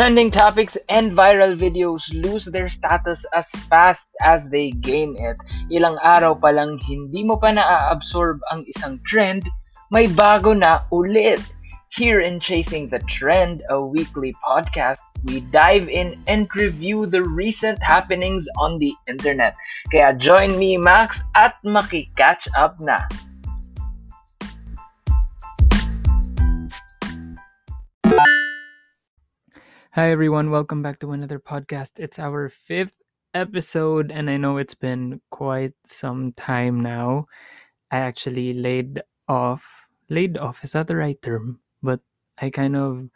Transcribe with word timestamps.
Trending 0.00 0.30
topics 0.30 0.78
and 0.88 1.12
viral 1.12 1.60
videos 1.60 2.08
lose 2.24 2.46
their 2.46 2.72
status 2.72 3.26
as 3.36 3.52
fast 3.68 4.16
as 4.24 4.48
they 4.48 4.72
gain 4.80 5.12
it. 5.12 5.36
Ilang 5.68 6.00
araw 6.00 6.40
pa 6.40 6.56
lang 6.56 6.80
hindi 6.80 7.20
mo 7.20 7.36
pa 7.36 7.52
na-absorb 7.52 8.40
ang 8.48 8.64
isang 8.64 8.96
trend, 9.04 9.44
may 9.92 10.08
bago 10.08 10.56
na 10.56 10.88
ulit. 10.88 11.44
Here 11.92 12.24
in 12.24 12.40
Chasing 12.40 12.88
the 12.88 13.04
Trend, 13.12 13.60
a 13.68 13.76
weekly 13.76 14.32
podcast, 14.40 15.04
we 15.28 15.44
dive 15.52 15.92
in 15.92 16.16
and 16.24 16.48
review 16.56 17.04
the 17.04 17.20
recent 17.20 17.76
happenings 17.84 18.48
on 18.56 18.80
the 18.80 18.96
internet. 19.04 19.52
Kaya 19.92 20.16
join 20.16 20.56
me, 20.56 20.80
Max, 20.80 21.20
at 21.36 21.60
maki-catch 21.60 22.48
up 22.56 22.80
na. 22.80 23.04
Hi, 30.00 30.12
everyone. 30.12 30.50
Welcome 30.50 30.80
back 30.80 30.98
to 31.00 31.12
another 31.12 31.38
podcast. 31.38 32.00
It's 32.00 32.18
our 32.18 32.48
fifth 32.48 32.96
episode, 33.34 34.10
and 34.10 34.30
I 34.30 34.38
know 34.38 34.56
it's 34.56 34.74
been 34.74 35.20
quite 35.28 35.74
some 35.84 36.32
time 36.32 36.80
now. 36.80 37.26
I 37.90 37.98
actually 37.98 38.54
laid 38.54 39.02
off. 39.28 39.62
Laid 40.08 40.38
off, 40.38 40.64
is 40.64 40.72
that 40.72 40.88
the 40.88 40.96
right 40.96 41.20
term? 41.20 41.60
But 41.82 42.00
I 42.38 42.48
kind 42.48 42.76
of 42.76 43.10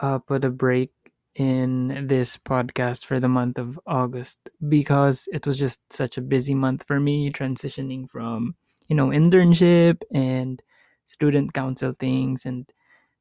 uh, 0.00 0.18
put 0.20 0.46
a 0.46 0.48
break 0.48 0.92
in 1.34 2.06
this 2.08 2.38
podcast 2.38 3.04
for 3.04 3.20
the 3.20 3.28
month 3.28 3.58
of 3.58 3.78
August 3.86 4.48
because 4.66 5.28
it 5.30 5.46
was 5.46 5.58
just 5.58 5.80
such 5.92 6.16
a 6.16 6.22
busy 6.22 6.54
month 6.54 6.86
for 6.86 6.98
me, 6.98 7.30
transitioning 7.32 8.08
from, 8.08 8.54
you 8.88 8.96
know, 8.96 9.08
internship 9.08 10.00
and 10.10 10.62
student 11.04 11.52
council 11.52 11.92
things. 11.92 12.46
And 12.46 12.72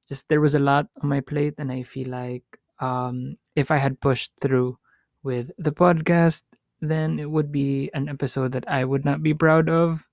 just 0.08 0.30
there 0.30 0.40
was 0.40 0.56
a 0.56 0.60
lot 0.60 0.88
on 1.02 1.10
my 1.10 1.20
plate, 1.20 1.56
and 1.58 1.70
I 1.70 1.84
feel 1.84 2.08
like 2.08 2.46
um, 2.80 3.38
if 3.56 3.72
I 3.72 3.78
had 3.78 4.02
pushed 4.02 4.32
through 4.42 4.78
with 5.24 5.52
the 5.58 5.72
podcast, 5.72 6.44
then 6.82 7.20
it 7.20 7.30
would 7.32 7.52
be 7.52 7.90
an 7.94 8.10
episode 8.10 8.52
that 8.54 8.68
I 8.68 8.84
would 8.86 9.06
not 9.06 9.24
be 9.24 9.34
proud 9.34 9.70
of 9.70 10.04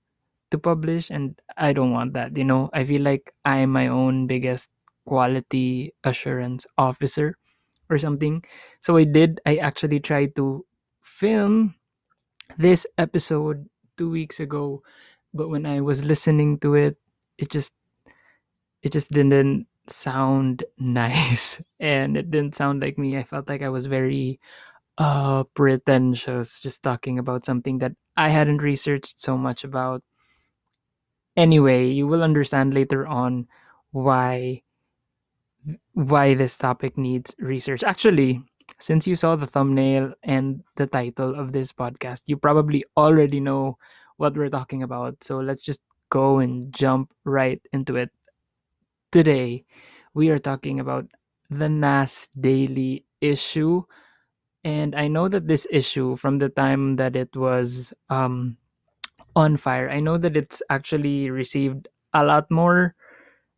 to 0.51 0.57
publish. 0.57 1.09
And 1.09 1.39
I 1.57 1.73
don't 1.73 1.91
want 1.91 2.13
that. 2.13 2.37
You 2.37 2.45
know, 2.45 2.69
I 2.73 2.83
feel 2.85 3.01
like 3.01 3.33
I'm 3.45 3.71
my 3.71 3.87
own 3.87 4.27
biggest 4.27 4.69
quality 5.05 5.93
assurance 6.03 6.65
officer 6.77 7.37
or 7.89 7.97
something. 7.97 8.43
So 8.79 8.97
I 8.97 9.03
did, 9.05 9.41
I 9.45 9.57
actually 9.57 9.99
tried 9.99 10.35
to 10.37 10.65
film 11.01 11.75
this 12.57 12.85
episode 12.97 13.67
two 13.97 14.09
weeks 14.09 14.39
ago. 14.39 14.83
But 15.33 15.49
when 15.49 15.65
I 15.65 15.81
was 15.81 16.03
listening 16.03 16.59
to 16.59 16.75
it, 16.75 16.97
it 17.37 17.49
just 17.49 17.73
it 18.83 18.91
just 18.91 19.11
didn't 19.11 19.67
sound 19.87 20.63
nice 20.79 21.61
and 21.79 22.17
it 22.17 22.31
didn't 22.31 22.55
sound 22.55 22.81
like 22.81 22.97
me. 22.97 23.17
I 23.17 23.23
felt 23.23 23.49
like 23.49 23.61
I 23.61 23.69
was 23.69 23.85
very 23.85 24.39
uh 24.97 25.43
pretentious 25.55 26.59
just 26.59 26.83
talking 26.83 27.19
about 27.19 27.45
something 27.45 27.79
that 27.79 27.93
I 28.17 28.29
hadn't 28.29 28.59
researched 28.61 29.19
so 29.19 29.37
much 29.37 29.63
about. 29.63 30.03
Anyway, 31.35 31.87
you 31.87 32.07
will 32.07 32.23
understand 32.23 32.73
later 32.73 33.05
on 33.05 33.47
why 33.91 34.63
why 35.93 36.33
this 36.33 36.57
topic 36.57 36.97
needs 36.97 37.35
research. 37.39 37.83
Actually, 37.83 38.41
since 38.79 39.07
you 39.07 39.15
saw 39.15 39.35
the 39.35 39.45
thumbnail 39.45 40.13
and 40.23 40.63
the 40.75 40.87
title 40.87 41.35
of 41.35 41.51
this 41.53 41.71
podcast, 41.71 42.21
you 42.27 42.37
probably 42.37 42.83
already 42.97 43.39
know 43.39 43.77
what 44.17 44.35
we're 44.35 44.49
talking 44.49 44.83
about. 44.83 45.23
So 45.23 45.39
let's 45.39 45.61
just 45.63 45.81
go 46.09 46.39
and 46.39 46.73
jump 46.73 47.11
right 47.25 47.61
into 47.73 47.95
it. 47.95 48.11
Today, 49.11 49.65
we 50.13 50.29
are 50.29 50.39
talking 50.39 50.79
about 50.79 51.05
the 51.49 51.67
NAS 51.69 52.29
Daily 52.39 53.05
issue. 53.19 53.83
And 54.63 54.95
I 54.95 55.07
know 55.07 55.27
that 55.29 55.47
this 55.47 55.67
issue, 55.71 56.15
from 56.17 56.39
the 56.39 56.49
time 56.49 56.97
that 56.97 57.15
it 57.15 57.35
was 57.35 57.93
um, 58.09 58.57
on 59.35 59.57
fire, 59.57 59.89
I 59.89 59.99
know 59.99 60.17
that 60.17 60.37
it's 60.37 60.61
actually 60.69 61.29
received 61.29 61.87
a 62.13 62.23
lot 62.25 62.51
more 62.51 62.95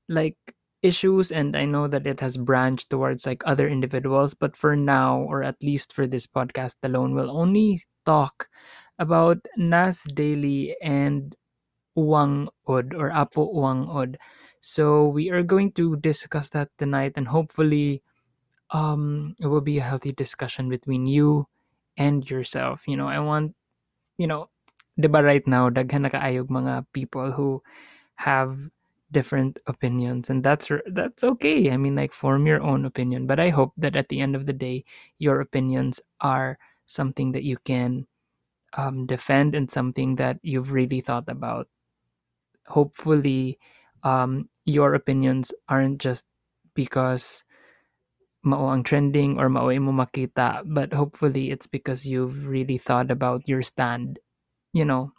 like 0.09 0.37
issues 0.83 1.31
and 1.31 1.55
I 1.57 1.65
know 1.65 1.87
that 1.87 2.07
it 2.07 2.19
has 2.21 2.37
branched 2.37 2.89
towards 2.89 3.25
like 3.25 3.43
other 3.45 3.67
individuals 3.69 4.33
but 4.33 4.57
for 4.57 4.75
now 4.75 5.19
or 5.19 5.43
at 5.43 5.63
least 5.63 5.93
for 5.93 6.07
this 6.07 6.27
podcast 6.27 6.75
alone 6.83 7.15
we'll 7.15 7.31
only 7.31 7.81
talk 8.05 8.49
about 8.99 9.39
Nas 9.57 10.03
Daily 10.13 10.75
and 10.81 11.35
Uwang 11.97 12.47
Od 12.67 12.93
or 12.93 13.11
Apo 13.11 13.45
Whang-Od. 13.45 14.17
So 14.61 15.07
we 15.07 15.29
are 15.29 15.43
going 15.43 15.71
to 15.73 15.95
discuss 15.97 16.49
that 16.49 16.69
tonight 16.77 17.13
and 17.15 17.27
hopefully 17.27 18.01
um 18.71 19.35
it 19.39 19.47
will 19.47 19.61
be 19.61 19.77
a 19.77 19.83
healthy 19.85 20.11
discussion 20.11 20.69
between 20.69 21.05
you 21.05 21.47
and 21.97 22.29
yourself. 22.29 22.87
You 22.87 22.97
know, 22.97 23.07
I 23.07 23.19
want 23.19 23.55
you 24.17 24.27
know, 24.27 24.49
diba 24.99 25.23
right 25.23 25.45
now 25.47 25.69
daghan 25.69 26.05
na 26.05 26.09
kaayog 26.09 26.49
mga 26.49 26.85
people 26.93 27.31
who 27.31 27.61
have 28.15 28.69
different 29.11 29.59
opinions 29.67 30.29
and 30.29 30.43
that's 30.43 30.71
that's 30.89 31.23
okay. 31.23 31.69
I 31.71 31.77
mean 31.77 31.95
like 31.95 32.13
form 32.13 32.47
your 32.47 32.61
own 32.61 32.85
opinion, 32.85 33.27
but 33.27 33.39
I 33.39 33.49
hope 33.49 33.73
that 33.77 33.95
at 33.95 34.09
the 34.09 34.21
end 34.21 34.35
of 34.35 34.45
the 34.45 34.53
day 34.53 34.85
your 35.19 35.41
opinions 35.41 36.01
are 36.21 36.57
something 36.87 37.31
that 37.33 37.43
you 37.43 37.57
can 37.63 38.07
um, 38.77 39.05
defend 39.05 39.55
and 39.55 39.69
something 39.69 40.15
that 40.17 40.39
you've 40.41 40.71
really 40.73 41.01
thought 41.01 41.29
about 41.29 41.67
hopefully 42.67 43.59
um, 44.03 44.49
your 44.65 44.93
opinions 44.93 45.53
aren't 45.69 45.99
just 45.99 46.25
because 46.73 47.43
mao 48.43 48.67
ang 48.71 48.83
trending 48.83 49.39
or 49.39 49.47
mao 49.47 49.71
mo 49.79 49.91
makita 49.91 50.63
but 50.67 50.91
hopefully 50.91 51.51
it's 51.51 51.67
because 51.67 52.05
you've 52.05 52.45
really 52.45 52.77
thought 52.77 53.09
about 53.09 53.47
your 53.47 53.61
stand 53.61 54.19
you 54.73 54.83
know 54.83 55.11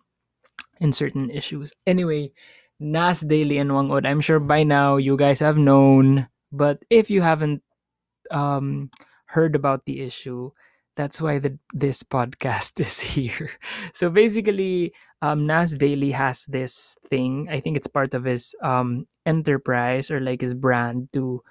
in 0.81 0.93
certain 0.93 1.31
issues. 1.31 1.73
Anyway 1.87 2.33
nas 2.81 3.21
daily 3.21 3.59
and 3.59 3.73
Whang-Od 3.73 4.05
i'm 4.05 4.21
sure 4.21 4.41
by 4.41 4.63
now 4.63 4.97
you 4.97 5.17
guys 5.17 5.39
have 5.39 5.57
known 5.57 6.27
but 6.53 6.83
if 6.91 7.09
you 7.09 7.23
haven't 7.23 7.63
um, 8.31 8.91
heard 9.27 9.55
about 9.55 9.85
the 9.87 10.01
issue 10.03 10.51
that's 10.97 11.21
why 11.21 11.39
the, 11.39 11.59
this 11.73 12.03
podcast 12.03 12.81
is 12.85 13.01
here. 13.01 13.51
So 13.93 14.11
basically, 14.11 14.93
um, 15.23 15.47
Nas 15.47 15.77
Daily 15.77 16.11
has 16.13 16.45
this 16.47 16.97
thing. 17.09 17.49
I 17.51 17.61
think 17.61 17.77
it's 17.77 17.87
part 17.87 18.15
of 18.15 18.25
his 18.25 18.55
um, 18.63 19.07
enterprise 19.27 20.11
or 20.11 20.21
like 20.21 20.41
his 20.41 20.55
brand 20.55 21.09
to 21.15 21.43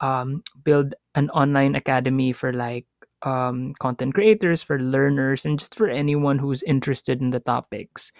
um, 0.00 0.42
build 0.64 0.94
an 1.14 1.30
online 1.30 1.74
academy 1.74 2.32
for 2.32 2.52
like 2.52 2.86
um, 3.22 3.74
content 3.80 4.14
creators, 4.14 4.62
for 4.62 4.78
learners, 4.78 5.44
and 5.44 5.58
just 5.58 5.74
for 5.74 5.88
anyone 5.88 6.38
who's 6.38 6.62
interested 6.62 7.20
in 7.20 7.30
the 7.30 7.40
topics. 7.40 8.12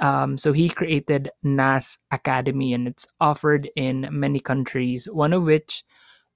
Um, 0.00 0.36
so 0.38 0.52
he 0.52 0.68
created 0.68 1.30
NAS 1.42 1.98
Academy, 2.10 2.74
and 2.74 2.88
it's 2.88 3.06
offered 3.20 3.70
in 3.76 4.08
many 4.10 4.40
countries. 4.40 5.06
One 5.10 5.32
of 5.32 5.44
which 5.44 5.84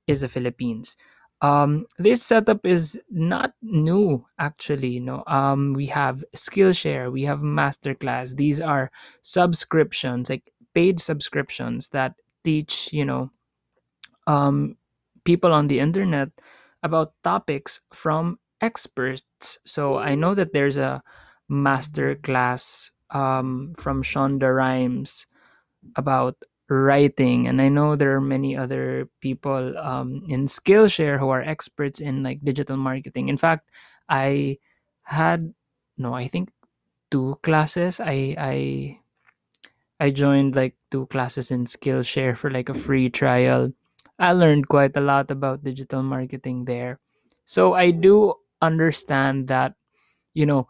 is 0.06 0.22
the 0.22 0.28
Philippines 0.28 0.97
um 1.43 1.87
this 1.99 2.22
setup 2.22 2.66
is 2.66 2.99
not 3.10 3.53
new 3.62 4.25
actually 4.38 4.88
you 4.88 5.00
know. 5.00 5.22
Um 5.26 5.72
we 5.75 5.87
have 5.87 6.25
skillshare 6.37 7.12
we 7.12 7.22
have 7.25 7.41
masterclass. 7.41 8.34
These 8.37 8.60
are 8.60 8.91
subscriptions 9.22 10.31
like 10.31 10.53
paid 10.75 11.00
subscriptions 11.00 11.91
that 11.91 12.15
teach 12.44 12.93
you 12.93 13.04
know 13.04 13.31
um 14.26 14.76
people 15.25 15.53
on 15.53 15.66
the 15.69 15.78
internet 15.81 16.31
about 16.82 17.12
topics 17.22 17.81
from 17.93 18.38
experts. 18.60 19.59
So 19.65 19.99
i 19.99 20.15
know 20.15 20.34
that 20.34 20.53
there's 20.53 20.76
a 20.76 21.03
masterclass 21.50 22.91
um 23.10 23.75
from 23.78 24.03
shonda 24.03 24.55
rhimes 24.55 25.26
about 25.96 26.37
writing 26.69 27.49
and 27.49 27.61
i 27.62 27.69
know 27.69 27.97
there 27.97 28.15
are 28.15 28.20
many 28.20 28.56
other 28.56 29.09
people 29.20 29.76
um, 29.79 30.23
in 30.29 30.44
skillshare 30.47 31.19
who 31.19 31.29
are 31.31 31.43
experts 31.43 32.00
in 32.00 32.23
like 32.23 32.44
digital 32.44 32.76
marketing. 32.76 33.29
In 33.29 33.37
fact 33.37 33.70
i 34.09 34.59
had 35.03 35.53
no 35.97 36.15
i 36.15 36.29
think 36.29 36.50
two 37.11 37.38
classes. 37.43 38.00
I 38.00 38.37
i 38.38 38.56
i 40.00 40.11
joined 40.11 40.56
like 40.56 40.75
two 40.91 41.06
classes 41.06 41.50
in 41.50 41.65
skillshare 41.65 42.37
for 42.37 42.50
like 42.50 42.69
a 42.69 42.75
free 42.75 43.11
trial. 43.11 43.73
I 44.19 44.32
learned 44.32 44.69
quite 44.69 44.97
a 44.97 45.00
lot 45.05 45.31
about 45.31 45.62
digital 45.65 46.03
marketing 46.03 46.65
there. 46.67 46.99
So 47.47 47.75
i 47.75 47.91
do 47.91 48.35
understand 48.62 49.49
that 49.49 49.75
you 50.35 50.47
know 50.47 50.69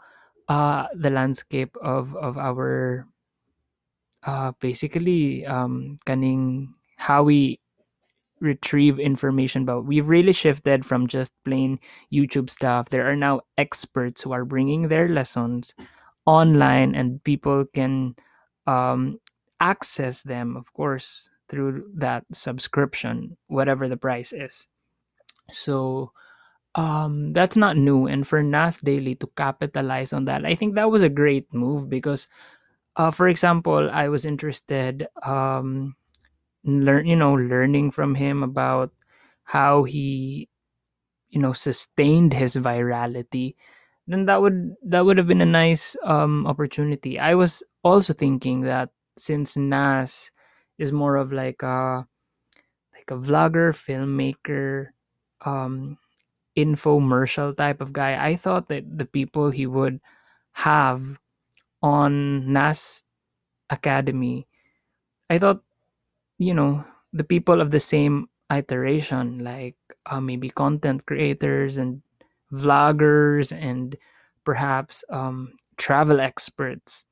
uh 0.49 0.87
the 0.95 1.11
landscape 1.11 1.77
of 1.83 2.17
of 2.17 2.39
our 2.39 3.07
uh, 4.29 4.53
basically 4.61 5.47
um, 5.47 5.97
kaning 6.05 6.69
how 6.97 7.23
we 7.23 7.59
retrieve 8.41 9.01
information 9.01 9.65
but 9.65 9.83
we've 9.83 10.09
really 10.09 10.33
shifted 10.33 10.85
from 10.85 11.09
just 11.09 11.33
plain 11.45 11.81
youtube 12.13 12.51
stuff. 12.51 12.91
There 12.91 13.09
are 13.11 13.17
now 13.17 13.41
experts 13.57 14.23
who 14.23 14.33
are 14.33 14.45
bringing 14.45 14.89
their 14.89 15.09
lessons 15.09 15.75
online 16.27 16.95
and 16.95 17.25
people 17.25 17.65
can 17.73 18.15
um, 18.67 19.19
access 19.61 20.23
them 20.23 20.57
of 20.57 20.73
course 20.75 21.29
through 21.49 21.89
that 21.97 22.25
subscription 22.31 23.37
whatever 23.49 23.89
the 23.89 23.97
price 23.97 24.35
is. 24.35 24.69
So 25.51 26.13
um 26.75 27.33
that's 27.33 27.57
not 27.57 27.79
new 27.79 28.07
and 28.07 28.29
for 28.29 28.43
nas 28.43 28.77
daily 28.85 29.15
to 29.15 29.27
capitalize 29.41 30.13
on 30.13 30.27
that 30.27 30.45
i 30.45 30.55
think 30.55 30.75
that 30.75 30.91
was 30.91 31.01
a 31.01 31.09
great 31.09 31.49
move 31.53 31.89
because 31.89 32.29
uh 32.99 33.11
for 33.11 33.29
example 33.29 33.91
i 33.93 34.09
was 34.09 34.25
interested 34.25 35.07
um 35.25 35.95
learn 36.65 37.07
you 37.07 37.17
know 37.17 37.35
learning 37.35 37.91
from 37.91 38.15
him 38.15 38.43
about 38.43 38.93
how 39.45 39.85
he 39.85 40.49
you 41.31 41.41
know 41.41 41.53
sustained 41.53 42.33
his 42.33 42.57
virality. 42.57 43.55
Then 44.07 44.27
that 44.27 44.41
would 44.43 44.77
that 44.85 45.05
would 45.05 45.19
have 45.19 45.27
been 45.29 45.43
a 45.43 45.47
nice 45.47 45.97
um 46.05 46.47
opportunity. 46.47 47.19
I 47.19 47.35
was 47.35 47.63
also 47.85 48.13
thinking 48.15 48.63
that 48.63 48.91
since 49.19 49.57
nas 49.57 50.31
is 50.79 50.93
more 50.93 51.17
of 51.17 51.33
like 51.33 51.63
a 51.63 52.07
like 52.95 53.11
a 53.11 53.19
vlogger 53.19 53.73
filmmaker 53.73 54.89
um 55.45 55.99
infomercial 56.57 57.57
type 57.57 57.81
of 57.81 57.93
guy 57.93 58.19
i 58.19 58.37
thought 58.37 58.69
that 58.69 58.85
the 58.99 59.05
people 59.07 59.51
he 59.51 59.67
would 59.67 60.01
have 60.53 61.19
on 61.83 62.53
nas 62.53 63.03
academy. 63.71 64.47
I 65.31 65.39
thought 65.39 65.63
you 66.39 66.55
know 66.55 66.85
the 67.13 67.25
people 67.25 67.61
of 67.61 67.71
the 67.71 67.81
same 67.81 68.29
iteration 68.53 69.41
like 69.45 69.77
uh, 70.07 70.21
maybe 70.21 70.51
content 70.51 71.07
creators 71.07 71.79
and 71.79 72.03
vloggers 72.53 73.53
and 73.53 73.97
perhaps 74.45 75.05
um, 75.11 75.53
travel 75.77 76.21
experts. 76.21 77.05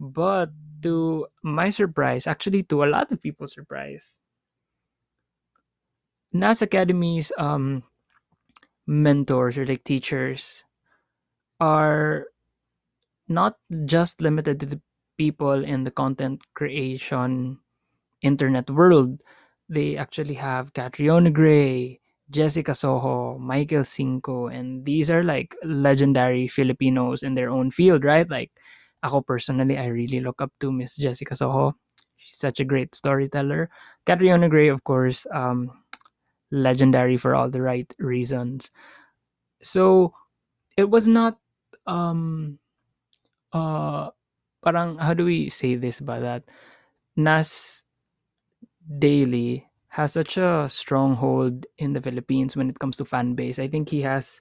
But 0.00 0.50
to 0.82 1.26
my 1.42 1.70
surprise 1.70 2.26
actually 2.26 2.64
to 2.64 2.84
a 2.84 2.90
lot 2.90 3.12
of 3.12 3.22
people's 3.22 3.54
surprise 3.54 4.18
nas 6.32 6.62
academy's 6.62 7.32
um, 7.38 7.82
mentors 8.86 9.58
or 9.58 9.66
like 9.66 9.84
teachers 9.84 10.64
are 11.60 12.26
not 13.28 13.56
just 13.84 14.20
limited 14.20 14.60
to 14.60 14.66
the 14.66 14.80
people 15.18 15.64
in 15.64 15.84
the 15.84 15.90
content 15.90 16.42
creation 16.54 17.58
internet 18.22 18.68
world. 18.70 19.20
They 19.68 19.96
actually 19.96 20.34
have 20.34 20.72
Catriona 20.74 21.30
Gray, 21.30 22.00
Jessica 22.30 22.74
Soho, 22.74 23.38
Michael 23.38 23.84
Cinco, 23.84 24.48
and 24.48 24.84
these 24.84 25.10
are 25.10 25.22
like 25.22 25.54
legendary 25.64 26.48
Filipinos 26.48 27.22
in 27.22 27.34
their 27.34 27.50
own 27.50 27.70
field, 27.70 28.04
right? 28.04 28.28
Like, 28.28 28.50
ako 29.02 29.22
personally, 29.22 29.78
I 29.78 29.86
really 29.86 30.20
look 30.20 30.40
up 30.40 30.52
to 30.60 30.72
Miss 30.72 30.96
Jessica 30.96 31.34
Soho. 31.34 31.76
She's 32.16 32.36
such 32.36 32.60
a 32.60 32.64
great 32.64 32.94
storyteller. 32.94 33.70
Catriona 34.06 34.48
Gray, 34.48 34.68
of 34.68 34.84
course, 34.84 35.26
um, 35.32 35.70
legendary 36.50 37.16
for 37.16 37.34
all 37.34 37.50
the 37.50 37.62
right 37.62 37.90
reasons. 37.98 38.70
So, 39.62 40.14
it 40.76 40.88
was 40.90 41.08
not, 41.08 41.38
um, 41.86 42.58
uh, 43.52 44.10
parang, 44.62 44.98
how 44.98 45.14
do 45.14 45.24
we 45.24 45.48
say 45.48 45.74
this 45.76 46.00
by 46.00 46.20
that? 46.20 46.44
Nas 47.16 47.84
Daily 48.98 49.68
has 49.88 50.12
such 50.12 50.36
a 50.36 50.66
stronghold 50.68 51.66
in 51.78 51.92
the 51.92 52.00
Philippines 52.00 52.56
when 52.56 52.70
it 52.70 52.78
comes 52.78 52.96
to 52.96 53.04
fan 53.04 53.34
base. 53.34 53.58
I 53.58 53.68
think 53.68 53.88
he 53.88 54.02
has 54.02 54.40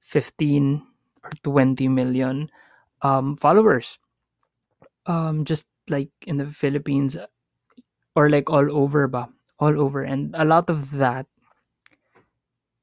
15 0.00 0.82
or 1.24 1.30
20 1.42 1.88
million 1.88 2.50
um, 3.02 3.36
followers. 3.36 3.98
Um, 5.06 5.44
just 5.44 5.66
like 5.88 6.10
in 6.26 6.36
the 6.36 6.46
Philippines 6.50 7.16
or 8.16 8.28
like 8.30 8.50
all 8.50 8.66
over 8.76 9.06
ba, 9.06 9.28
all 9.60 9.80
over 9.80 10.02
and 10.02 10.34
a 10.36 10.44
lot 10.44 10.68
of 10.70 10.90
that 10.92 11.26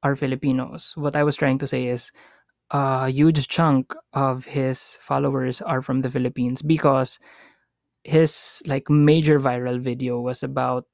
are 0.02 0.16
Filipinos. 0.16 0.92
What 0.96 1.16
I 1.16 1.24
was 1.24 1.36
trying 1.36 1.58
to 1.58 1.66
say 1.66 1.86
is 1.86 2.12
a 2.74 3.08
huge 3.08 3.46
chunk 3.48 3.94
of 4.12 4.46
his 4.46 4.98
followers 5.00 5.62
are 5.62 5.80
from 5.80 6.02
the 6.02 6.10
Philippines 6.10 6.60
because 6.60 7.20
his 8.04 8.62
like 8.66 8.90
major 8.90 9.40
viral 9.40 9.80
video 9.80 10.20
was 10.20 10.42
about 10.42 10.86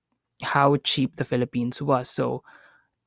how 0.42 0.76
cheap 0.84 1.16
the 1.16 1.24
Philippines 1.24 1.80
was. 1.82 2.10
So 2.10 2.42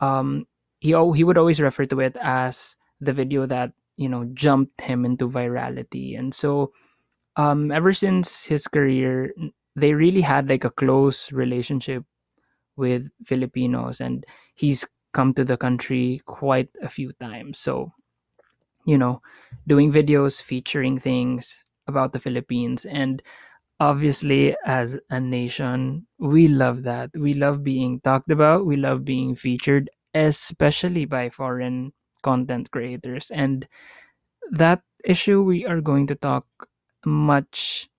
um, 0.01 0.45
he 0.79 0.89
he 1.15 1.23
would 1.23 1.37
always 1.37 1.61
refer 1.61 1.85
to 1.85 1.99
it 2.01 2.17
as 2.21 2.75
the 2.99 3.13
video 3.13 3.45
that 3.45 3.73
you 3.97 4.09
know 4.09 4.25
jumped 4.33 4.81
him 4.81 5.05
into 5.05 5.29
virality, 5.29 6.17
and 6.17 6.33
so 6.33 6.73
um, 7.37 7.71
ever 7.71 7.93
since 7.93 8.45
his 8.45 8.67
career, 8.67 9.33
they 9.75 9.93
really 9.93 10.21
had 10.21 10.49
like 10.49 10.63
a 10.65 10.71
close 10.71 11.31
relationship 11.31 12.03
with 12.75 13.09
Filipinos, 13.25 14.01
and 14.01 14.25
he's 14.55 14.85
come 15.13 15.33
to 15.35 15.45
the 15.45 15.57
country 15.57 16.21
quite 16.25 16.69
a 16.81 16.89
few 16.89 17.13
times. 17.21 17.59
So 17.59 17.93
you 18.85 18.97
know, 18.97 19.21
doing 19.67 19.91
videos 19.91 20.41
featuring 20.41 20.99
things 20.99 21.63
about 21.87 22.13
the 22.13 22.19
Philippines. 22.19 22.85
And 22.85 23.21
obviously 23.79 24.55
as 24.65 24.97
a 25.09 25.19
nation 25.19 26.07
we 26.19 26.47
love 26.47 26.83
that. 26.83 27.11
We 27.15 27.33
love 27.33 27.63
being 27.63 27.99
talked 28.01 28.31
about. 28.31 28.65
We 28.65 28.77
love 28.77 29.05
being 29.05 29.35
featured 29.35 29.89
especially 30.15 31.05
by 31.05 31.29
foreign 31.29 31.93
content 32.23 32.71
creators. 32.71 33.31
And 33.31 33.67
that 34.51 34.81
issue 35.05 35.43
we 35.43 35.65
are 35.65 35.81
going 35.81 36.07
to 36.07 36.15
talk 36.15 36.45
much 37.05 37.89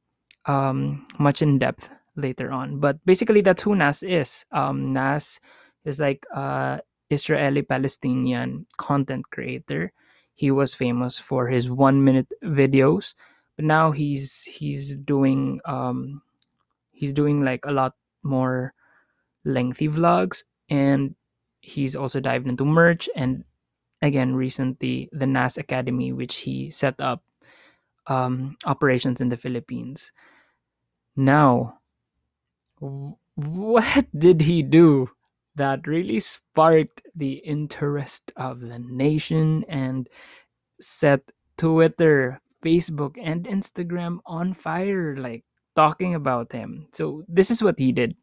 um 0.46 1.06
much 1.18 1.42
in 1.42 1.58
depth 1.58 1.90
later 2.16 2.52
on. 2.52 2.80
But 2.80 2.98
basically 3.06 3.40
that's 3.42 3.62
who 3.62 3.76
nas 3.76 4.02
is. 4.02 4.44
Um 4.52 4.92
nas 4.92 5.40
is 5.84 6.00
like 6.00 6.24
a 6.34 6.80
israeli 7.10 7.62
palestinian 7.62 8.66
content 8.78 9.24
creator 9.30 9.92
he 10.34 10.50
was 10.50 10.74
famous 10.74 11.18
for 11.18 11.48
his 11.48 11.70
one 11.70 12.02
minute 12.04 12.32
videos 12.42 13.14
but 13.56 13.64
now 13.64 13.90
he's 13.90 14.42
he's 14.44 14.92
doing 14.92 15.60
um 15.64 16.22
he's 16.90 17.12
doing 17.12 17.42
like 17.44 17.64
a 17.66 17.72
lot 17.72 17.94
more 18.22 18.74
lengthy 19.44 19.88
vlogs 19.88 20.42
and 20.68 21.14
he's 21.60 21.94
also 21.96 22.20
dived 22.20 22.46
into 22.46 22.64
merch 22.64 23.08
and 23.16 23.44
again 24.02 24.34
recently 24.34 25.08
the 25.12 25.26
nas 25.26 25.56
academy 25.56 26.12
which 26.12 26.44
he 26.48 26.70
set 26.70 26.98
up 27.00 27.22
um 28.06 28.56
operations 28.66 29.20
in 29.20 29.28
the 29.28 29.36
philippines. 29.36 30.12
Now 31.16 31.78
what 33.34 34.06
did 34.18 34.42
he 34.42 34.62
do 34.62 35.10
that 35.56 35.86
really 35.86 36.20
sparked 36.20 37.02
the 37.14 37.34
interest 37.44 38.32
of 38.36 38.60
the 38.60 38.78
nation 38.78 39.64
and 39.68 40.08
set 40.80 41.20
twitter 41.56 42.40
Facebook 42.64 43.16
and 43.22 43.44
Instagram 43.44 44.18
on 44.26 44.54
fire, 44.54 45.16
like 45.16 45.44
talking 45.76 46.14
about 46.14 46.50
him. 46.50 46.88
So 46.92 47.24
this 47.28 47.50
is 47.50 47.62
what 47.62 47.78
he 47.78 47.92
did. 47.92 48.16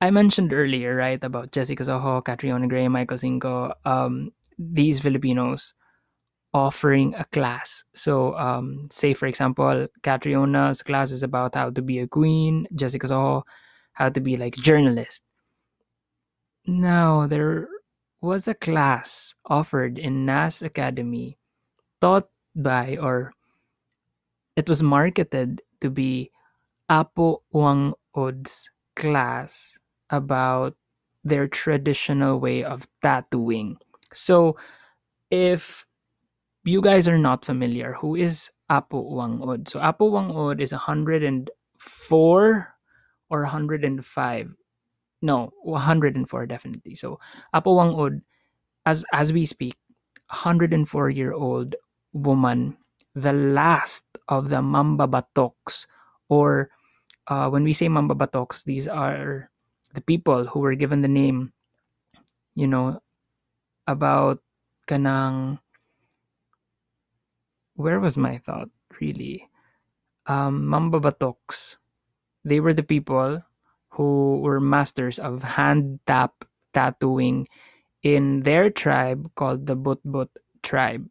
I 0.00 0.10
mentioned 0.10 0.52
earlier, 0.52 0.96
right, 0.96 1.22
about 1.22 1.52
Jessica 1.52 1.84
Soho, 1.84 2.20
Catriona 2.22 2.66
Gray, 2.66 2.88
Michael 2.88 3.18
Cinco, 3.18 3.72
um, 3.84 4.32
these 4.58 4.98
Filipinos 4.98 5.74
offering 6.54 7.14
a 7.14 7.24
class. 7.26 7.84
So, 7.94 8.36
um, 8.36 8.88
say 8.90 9.14
for 9.14 9.26
example, 9.26 9.86
Catriona's 10.02 10.82
class 10.82 11.12
is 11.12 11.22
about 11.22 11.54
how 11.54 11.70
to 11.70 11.82
be 11.82 12.00
a 12.00 12.08
queen, 12.08 12.66
Jessica 12.74 13.08
Soho, 13.08 13.44
how 13.92 14.08
to 14.08 14.20
be 14.20 14.36
like 14.36 14.56
journalist. 14.56 15.22
Now, 16.66 17.26
there 17.26 17.68
was 18.20 18.46
a 18.46 18.54
class 18.54 19.34
offered 19.46 19.98
in 19.98 20.24
NAS 20.24 20.62
Academy 20.62 21.38
taught 22.00 22.28
by 22.54 22.96
or 23.00 23.32
it 24.54 24.68
was 24.68 24.82
marketed 24.82 25.62
to 25.80 25.90
be 25.90 26.30
Apo 26.88 27.42
Wang 27.52 27.94
Od's 28.14 28.70
class 28.94 29.78
about 30.10 30.76
their 31.24 31.48
traditional 31.48 32.38
way 32.38 32.62
of 32.62 32.86
tattooing. 33.02 33.78
So 34.12 34.56
if 35.30 35.84
you 36.64 36.80
guys 36.80 37.08
are 37.08 37.18
not 37.18 37.44
familiar, 37.44 37.94
who 37.94 38.14
is 38.14 38.50
Apo 38.68 39.00
Whang-Od? 39.00 39.68
So 39.68 39.80
Apo 39.80 40.10
Whang-Od 40.10 40.60
is 40.60 40.72
104 40.72 42.74
or 43.30 43.42
105. 43.42 44.50
No, 45.22 45.54
104 45.62 46.46
definitely. 46.46 46.94
So 46.94 47.20
Apo 47.54 47.74
Whang-Od, 47.74 48.20
as 48.84 49.04
as 49.14 49.32
we 49.32 49.46
speak, 49.46 49.78
104 50.28 51.10
year 51.10 51.32
old 51.32 51.76
woman, 52.12 52.76
the 53.14 53.32
last 53.32 54.04
of 54.28 54.50
the 54.50 54.58
Mambabatoks, 54.58 55.86
or 56.28 56.70
uh, 57.28 57.48
when 57.48 57.62
we 57.62 57.72
say 57.72 57.86
Mambabatoks, 57.88 58.64
these 58.64 58.88
are 58.88 59.48
the 59.94 60.02
people 60.02 60.44
who 60.46 60.58
were 60.60 60.74
given 60.74 61.02
the 61.02 61.08
name, 61.08 61.52
you 62.54 62.66
know, 62.66 63.00
about 63.86 64.42
kanang. 64.88 65.60
Where 67.78 68.00
was 68.00 68.18
my 68.18 68.38
thought 68.38 68.70
really? 69.00 69.48
Um, 70.26 70.66
Mambabatoks, 70.66 71.78
they 72.44 72.58
were 72.58 72.74
the 72.74 72.82
people 72.82 73.42
who 73.92 74.40
were 74.40 74.60
masters 74.60 75.18
of 75.18 75.42
hand 75.42 76.00
tap 76.06 76.44
tattooing 76.72 77.46
in 78.02 78.42
their 78.42 78.70
tribe 78.70 79.30
called 79.34 79.66
the 79.66 79.76
Butbut 79.76 80.28
tribe. 80.62 81.06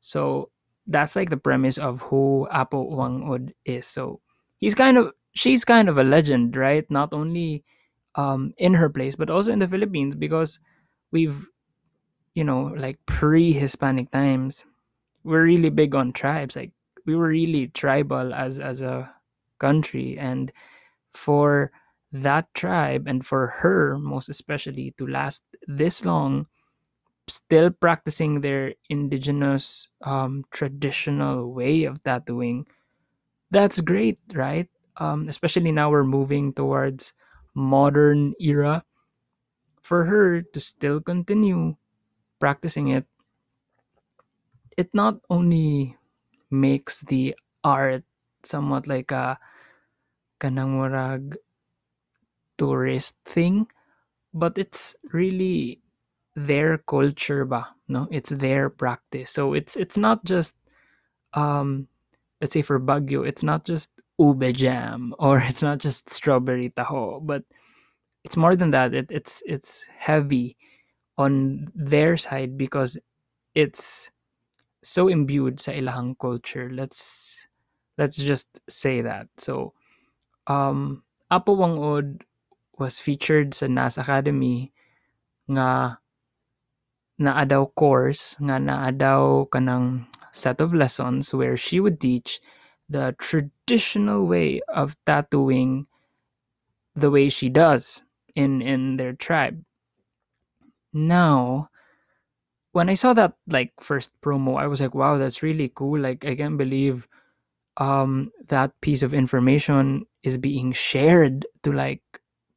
So 0.00 0.50
that's 0.86 1.16
like 1.16 1.30
the 1.30 1.36
premise 1.38 1.78
of 1.78 2.02
who 2.02 2.46
Apo 2.50 2.82
Whang-Od 2.82 3.54
is. 3.64 3.86
So 3.86 4.20
he's 4.58 4.74
kind 4.74 4.98
of 4.98 5.12
she's 5.32 5.64
kind 5.64 5.88
of 5.88 5.98
a 5.98 6.04
legend, 6.04 6.56
right? 6.56 6.84
Not 6.90 7.14
only 7.14 7.64
um, 8.16 8.52
in 8.58 8.74
her 8.74 8.88
place, 8.88 9.16
but 9.16 9.30
also 9.30 9.52
in 9.52 9.58
the 9.58 9.68
Philippines 9.68 10.14
because 10.14 10.60
we've, 11.10 11.48
you 12.34 12.44
know, 12.44 12.74
like 12.76 12.98
pre-Hispanic 13.06 14.10
times, 14.10 14.64
we're 15.24 15.44
really 15.44 15.70
big 15.70 15.94
on 15.94 16.12
tribes. 16.12 16.56
Like 16.56 16.72
we 17.06 17.16
were 17.16 17.28
really 17.28 17.68
tribal 17.68 18.34
as 18.34 18.58
as 18.58 18.82
a 18.82 19.10
country, 19.58 20.18
and 20.18 20.52
for 21.12 21.72
that 22.14 22.46
tribe 22.54 23.08
and 23.08 23.26
for 23.26 23.48
her 23.66 23.98
most 23.98 24.30
especially 24.30 24.94
to 24.98 25.06
last 25.06 25.42
this 25.66 26.04
long 26.06 26.46
still 27.28 27.70
practicing 27.70 28.40
their 28.42 28.74
indigenous 28.90 29.88
um, 30.04 30.44
traditional 30.50 31.52
way 31.52 31.84
of 31.84 32.02
tattooing 32.04 32.66
that's 33.50 33.80
great 33.80 34.18
right? 34.34 34.68
Um, 34.98 35.28
especially 35.28 35.72
now 35.72 35.90
we're 35.90 36.04
moving 36.04 36.52
towards 36.52 37.12
modern 37.54 38.34
era. 38.40 38.84
For 39.82 40.06
her 40.06 40.42
to 40.42 40.60
still 40.60 41.00
continue 41.00 41.76
practicing 42.40 42.88
it 42.88 43.06
it 44.76 44.90
not 44.94 45.18
only 45.30 45.96
makes 46.50 47.02
the 47.02 47.34
art 47.64 48.04
somewhat 48.44 48.86
like 48.86 49.10
a 49.10 49.38
kanang 50.40 50.78
murag 50.78 51.36
tourist 52.58 53.14
thing 53.24 53.66
but 54.34 54.58
it's 54.58 54.94
really 55.12 55.80
their 56.34 56.78
culture 56.78 57.44
ba 57.46 57.74
no? 57.88 58.08
It's 58.10 58.30
their 58.30 58.70
practice. 58.70 59.30
So 59.30 59.54
it's 59.54 59.76
it's 59.76 59.96
not 59.96 60.24
just 60.24 60.54
um 61.34 61.86
let's 62.40 62.52
say 62.52 62.62
for 62.62 62.80
Baguio 62.80 63.26
it's 63.26 63.42
not 63.42 63.64
just 63.64 63.90
ube 64.18 64.52
jam 64.54 65.14
or 65.18 65.38
it's 65.38 65.62
not 65.62 65.78
just 65.78 66.10
strawberry 66.10 66.70
taho 66.70 67.24
but 67.24 67.44
it's 68.24 68.36
more 68.36 68.56
than 68.56 68.70
that. 68.72 68.94
It, 68.94 69.06
it's 69.10 69.42
it's 69.46 69.84
heavy 69.96 70.56
on 71.18 71.68
their 71.74 72.16
side 72.16 72.56
because 72.58 72.98
it's 73.54 74.10
so 74.82 75.08
imbued 75.08 75.60
sa 75.60 75.72
ilahang 75.72 76.18
culture. 76.18 76.70
Let's 76.72 77.46
let's 77.98 78.16
just 78.16 78.60
say 78.68 79.02
that. 79.02 79.28
So 79.38 79.74
um 80.48 81.04
Apo 81.30 81.54
Whang-Od 81.54 82.24
was 82.78 82.98
featured 82.98 83.54
sa 83.54 83.66
NAS 83.66 83.98
Academy 83.98 84.72
nga 85.50 85.98
naa 87.18 87.44
daw 87.46 87.64
course 87.80 88.34
nga 88.42 88.56
naa 88.58 88.90
daw 88.90 89.46
kanang 89.52 90.06
set 90.34 90.58
of 90.60 90.74
lessons 90.74 91.30
where 91.34 91.56
she 91.56 91.78
would 91.78 92.00
teach 92.00 92.42
the 92.90 93.14
traditional 93.18 94.26
way 94.26 94.60
of 94.68 94.98
tattooing 95.06 95.86
the 96.96 97.10
way 97.10 97.28
she 97.28 97.48
does 97.48 98.02
in 98.34 98.62
in 98.62 98.96
their 98.96 99.12
tribe. 99.12 99.62
Now, 100.92 101.68
when 102.72 102.88
I 102.88 102.94
saw 102.94 103.12
that 103.14 103.34
like 103.46 103.72
first 103.80 104.10
promo, 104.20 104.58
I 104.58 104.66
was 104.66 104.80
like, 104.80 104.94
wow, 104.94 105.16
that's 105.18 105.42
really 105.42 105.70
cool. 105.74 106.00
Like 106.00 106.24
I 106.24 106.34
can't 106.34 106.58
believe 106.58 107.08
um 107.76 108.30
that 108.48 108.70
piece 108.80 109.02
of 109.02 109.14
information 109.14 110.06
is 110.22 110.38
being 110.38 110.72
shared 110.72 111.46
to 111.62 111.72
like 111.72 112.02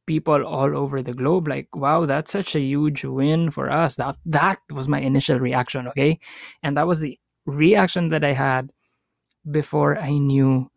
people 0.08 0.42
all 0.44 0.72
over 0.76 1.02
the 1.04 1.12
globe 1.12 1.46
like 1.46 1.68
wow 1.76 2.06
that's 2.08 2.32
such 2.32 2.56
a 2.56 2.60
huge 2.60 3.04
win 3.04 3.50
for 3.52 3.70
us. 3.70 3.96
That 3.96 4.16
that 4.26 4.58
was 4.72 4.88
my 4.88 5.00
initial 5.00 5.38
reaction 5.38 5.86
okay? 5.92 6.18
And 6.64 6.76
that 6.76 6.88
was 6.88 7.00
the 7.00 7.20
reaction 7.46 8.10
that 8.10 8.24
i 8.24 8.32
had 8.32 8.72
before 9.50 9.96
i 9.96 10.12
knew 10.12 10.68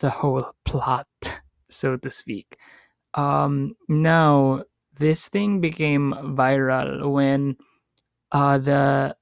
the 0.00 0.10
whole 0.10 0.52
plot 0.64 1.08
so 1.70 1.96
to 1.96 2.10
speak. 2.10 2.56
Um 3.14 3.76
now 3.88 4.64
this 4.98 5.28
thing 5.28 5.60
became 5.60 6.14
viral 6.36 7.12
when 7.12 7.56
uh 8.32 8.58
the 8.58 9.16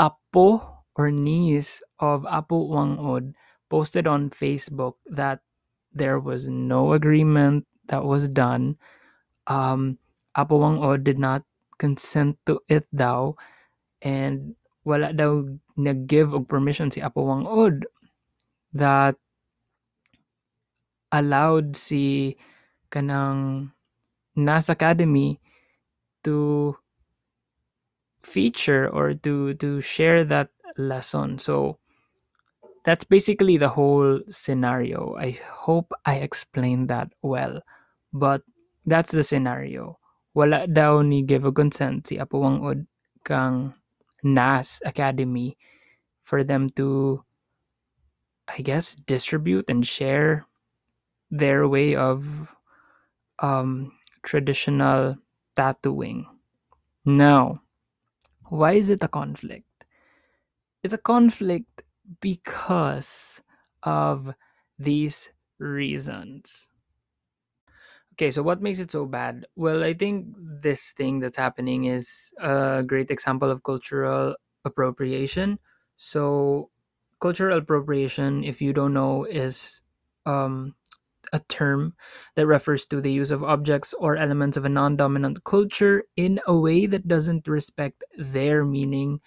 apo 0.00 0.64
or 0.96 1.10
niece 1.12 1.82
of 2.00 2.24
apo 2.26 2.64
Whang-Od 2.68 3.32
posted 3.68 4.06
on 4.06 4.30
facebook 4.30 4.94
that 5.06 5.40
there 5.92 6.20
was 6.20 6.48
no 6.48 6.92
agreement 6.92 7.66
that 7.90 8.04
was 8.06 8.28
done, 8.30 8.78
um, 9.46 9.98
Apo 10.36 10.58
Whang-Od 10.58 11.04
did 11.04 11.18
not 11.18 11.42
consent 11.78 12.38
to 12.46 12.60
it 12.68 12.86
daw 12.94 13.34
and 14.02 14.54
wala 14.84 15.12
daw 15.12 15.44
nag-give 15.76 16.32
og 16.32 16.48
permission 16.48 16.90
si 16.90 17.02
Apo 17.02 17.24
Whang-Od 17.24 17.84
that 18.72 19.16
allowed 21.12 21.74
si 21.76 22.36
kanang 22.90 23.70
NAS 24.36 24.68
Academy 24.70 25.40
to 26.24 26.76
feature 28.22 28.88
or 28.88 29.14
to 29.14 29.54
to 29.54 29.80
share 29.80 30.24
that 30.24 30.50
lesson. 30.76 31.38
So 31.38 31.78
that's 32.84 33.04
basically 33.04 33.56
the 33.56 33.68
whole 33.68 34.20
scenario. 34.30 35.16
I 35.16 35.38
hope 35.44 35.92
I 36.06 36.16
explained 36.16 36.88
that 36.88 37.12
well. 37.22 37.60
But 38.12 38.42
that's 38.86 39.10
the 39.12 39.22
scenario. 39.22 39.98
Wala 40.34 40.66
daw 40.66 41.02
ni 41.02 41.22
give 41.22 41.44
a 41.44 41.52
consent 41.52 42.06
si 42.06 42.18
Apo 42.18 42.38
Whang-Od 42.38 42.86
kang 43.24 43.74
NAS 44.22 44.80
Academy 44.84 45.56
for 46.22 46.44
them 46.44 46.70
to 46.78 47.22
I 48.50 48.62
guess 48.62 48.94
distribute 48.94 49.70
and 49.70 49.86
share 49.86 50.46
their 51.30 51.68
way 51.68 51.94
of 51.94 52.26
um, 53.38 53.92
traditional 54.22 55.16
tattooing. 55.56 56.26
Now, 57.04 57.62
why 58.48 58.72
is 58.74 58.90
it 58.90 59.04
a 59.04 59.08
conflict? 59.08 59.66
It's 60.82 60.94
a 60.94 60.98
conflict 60.98 61.82
because 62.20 63.40
of 63.82 64.34
these 64.78 65.30
reasons. 65.58 66.68
Okay, 68.20 68.30
so 68.30 68.42
what 68.42 68.60
makes 68.60 68.80
it 68.80 68.90
so 68.90 69.06
bad? 69.06 69.46
Well, 69.56 69.82
I 69.82 69.94
think 69.94 70.26
this 70.36 70.92
thing 70.92 71.20
that's 71.20 71.38
happening 71.38 71.86
is 71.86 72.34
a 72.36 72.84
great 72.86 73.10
example 73.10 73.50
of 73.50 73.62
cultural 73.62 74.36
appropriation. 74.66 75.58
So, 75.96 76.68
cultural 77.18 77.56
appropriation, 77.56 78.44
if 78.44 78.60
you 78.60 78.74
don't 78.74 78.92
know, 78.92 79.24
is 79.24 79.80
um, 80.26 80.74
a 81.32 81.40
term 81.48 81.94
that 82.34 82.46
refers 82.46 82.84
to 82.92 83.00
the 83.00 83.10
use 83.10 83.30
of 83.30 83.42
objects 83.42 83.94
or 83.94 84.16
elements 84.16 84.58
of 84.58 84.66
a 84.66 84.68
non 84.68 84.96
dominant 84.96 85.42
culture 85.44 86.04
in 86.14 86.40
a 86.46 86.54
way 86.54 86.84
that 86.84 87.08
doesn't 87.08 87.48
respect 87.48 88.04
their 88.18 88.66
meaning 88.66 89.20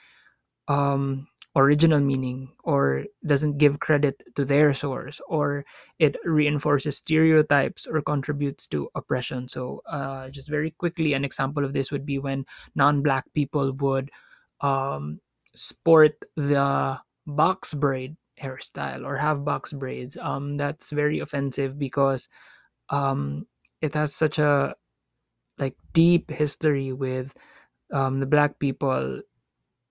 um, 0.68 1.26
original 1.56 2.00
meaning 2.00 2.50
or 2.64 3.06
doesn't 3.26 3.58
give 3.58 3.80
credit 3.80 4.24
to 4.36 4.44
their 4.44 4.74
source 4.74 5.22
or 5.28 5.64
it 6.00 6.16
reinforces 6.26 6.98
stereotypes 6.98 7.86
or 7.86 8.02
contributes 8.02 8.66
to 8.68 8.90
oppression. 8.96 9.48
So 9.48 9.82
uh, 9.88 10.30
just 10.30 10.50
very 10.50 10.72
quickly 10.72 11.14
an 11.14 11.24
example 11.24 11.64
of 11.64 11.74
this 11.74 11.92
would 11.92 12.06
be 12.06 12.18
when 12.18 12.46
non-black 12.76 13.26
people 13.34 13.72
would 13.74 14.10
um, 14.62 15.20
sport 15.56 16.16
the 16.36 17.00
box 17.28 17.74
braid 17.74 18.18
hairstyle 18.42 19.06
or 19.06 19.18
have 19.18 19.46
box 19.46 19.74
braids. 19.74 20.18
Um, 20.18 20.56
that's 20.56 20.90
very 20.90 21.20
offensive 21.20 21.78
because 21.78 22.30
um, 22.90 23.46
it 23.82 23.94
has 23.94 24.16
such 24.16 24.40
a 24.40 24.76
like 25.60 25.76
deep 25.94 26.32
history 26.32 26.94
with 26.94 27.36
um, 27.94 28.20
the 28.20 28.26
black 28.26 28.58
people 28.58 29.22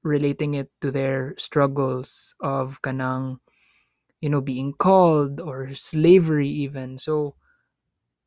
relating 0.02 0.54
it 0.54 0.70
to 0.80 0.90
their 0.90 1.34
struggles 1.38 2.34
of 2.40 2.82
kanang 2.82 3.38
you 4.20 4.28
know 4.30 4.40
being 4.40 4.72
called 4.72 5.40
or 5.40 5.74
slavery 5.74 6.48
even. 6.48 6.96
So 6.98 7.34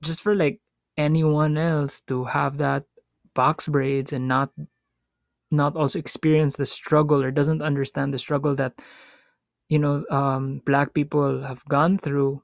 just 0.04 0.22
for 0.22 0.36
like 0.36 0.60
anyone 0.98 1.58
else 1.58 2.02
to 2.08 2.26
have 2.26 2.58
that 2.58 2.84
box 3.34 3.68
braids 3.68 4.14
and 4.14 4.28
not 4.28 4.52
not 5.52 5.76
also 5.76 6.00
experience 6.00 6.56
the 6.56 6.66
struggle 6.66 7.24
or 7.24 7.32
doesn't 7.32 7.62
understand 7.62 8.14
the 8.14 8.20
struggle 8.20 8.56
that 8.56 8.74
you 9.70 9.80
know 9.80 10.06
um, 10.12 10.62
black 10.66 10.94
people 10.94 11.42
have 11.44 11.64
gone 11.66 11.98
through 11.98 12.42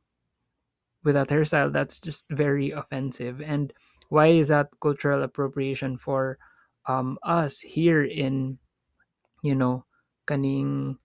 with 1.04 1.16
that 1.16 1.30
hairstyle 1.30 1.74
that's 1.74 2.00
just 2.00 2.26
very 2.30 2.72
offensive. 2.72 3.42
And 3.42 3.74
why 4.10 4.28
is 4.28 4.50
that 4.50 4.68
cultural 4.82 5.24
appropriation 5.24 5.98
for 5.98 6.38
um, 6.88 7.18
us 7.24 7.60
here 7.60 8.04
in 8.04 8.60
you 9.42 9.56
know, 9.56 9.86
kaning 10.28 10.98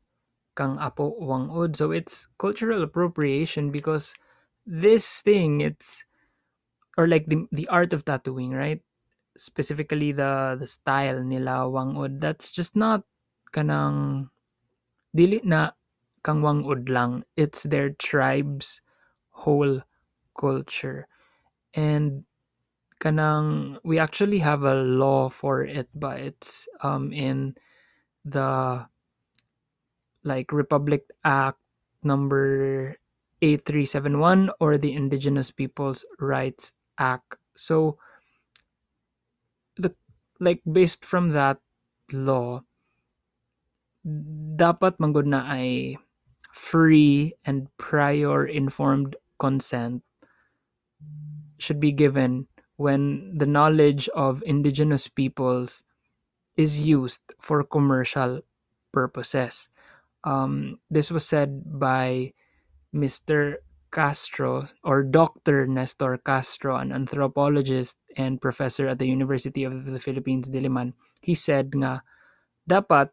kang 0.56 0.78
apo 0.78 1.10
Whang-Od. 1.20 1.76
So 1.76 1.90
it's 1.92 2.28
cultural 2.38 2.82
appropriation 2.82 3.70
because 3.70 4.14
this 4.66 5.20
thing, 5.22 5.60
it's 5.60 6.04
or 6.98 7.06
like 7.08 7.26
the 7.28 7.46
the 7.52 7.68
art 7.68 7.92
of 7.92 8.04
tattooing, 8.04 8.52
right? 8.52 8.80
specifically 9.38 10.12
the 10.12 10.56
the 10.58 10.66
style 10.66 11.22
nila 11.22 11.68
Whang-Od 11.68 12.20
that's 12.20 12.50
just 12.50 12.74
not 12.74 13.04
kanang 13.52 14.28
dili 15.12 15.40
na 15.44 15.72
kang 16.24 16.42
Whang-Od 16.42 16.88
lang 16.88 17.24
it's 17.36 17.62
their 17.64 17.92
tribe's 17.96 18.80
whole 19.44 19.80
culture 20.36 21.06
and 21.76 22.24
kanang 23.00 23.76
we 23.84 24.00
actually 24.00 24.40
have 24.40 24.64
a 24.64 24.74
law 24.74 25.28
for 25.28 25.62
it 25.64 25.88
but 25.94 26.20
it's 26.20 26.64
um 26.80 27.12
in 27.12 27.54
the 28.26 28.86
like 30.24 30.52
Republic 30.52 31.06
Act 31.24 31.58
number 32.02 32.96
8371 33.42 34.50
or 34.60 34.76
the 34.76 34.92
Indigenous 34.92 35.50
Peoples 35.50 36.04
Rights 36.18 36.72
Act. 36.98 37.36
So 37.54 37.98
the 39.76 39.94
like 40.40 40.60
based 40.70 41.04
from 41.04 41.30
that 41.30 41.60
law 42.12 42.62
dapat 44.56 44.98
manggod 45.02 45.26
na 45.26 45.42
ay 45.50 45.98
free 46.54 47.34
and 47.44 47.68
prior 47.76 48.46
informed 48.46 49.16
consent 49.36 50.00
should 51.58 51.80
be 51.80 51.92
given 51.92 52.46
when 52.76 53.32
the 53.36 53.48
knowledge 53.48 54.08
of 54.14 54.44
indigenous 54.46 55.08
peoples 55.08 55.82
is 56.56 56.80
used 56.86 57.22
for 57.40 57.62
commercial 57.64 58.40
purposes. 58.92 59.68
Um, 60.24 60.80
this 60.90 61.10
was 61.10 61.26
said 61.26 61.78
by 61.78 62.32
Mr. 62.94 63.56
Castro 63.92 64.68
or 64.84 65.02
Dr. 65.02 65.66
Nestor 65.66 66.18
Castro, 66.18 66.76
an 66.76 66.92
anthropologist 66.92 67.96
and 68.16 68.40
professor 68.40 68.88
at 68.88 68.98
the 68.98 69.06
University 69.06 69.64
of 69.64 69.84
the 69.86 70.00
Philippines, 70.00 70.48
Diliman. 70.48 70.92
He 71.22 71.34
said 71.34 71.72
nga, 71.72 72.02
dapat 72.68 73.10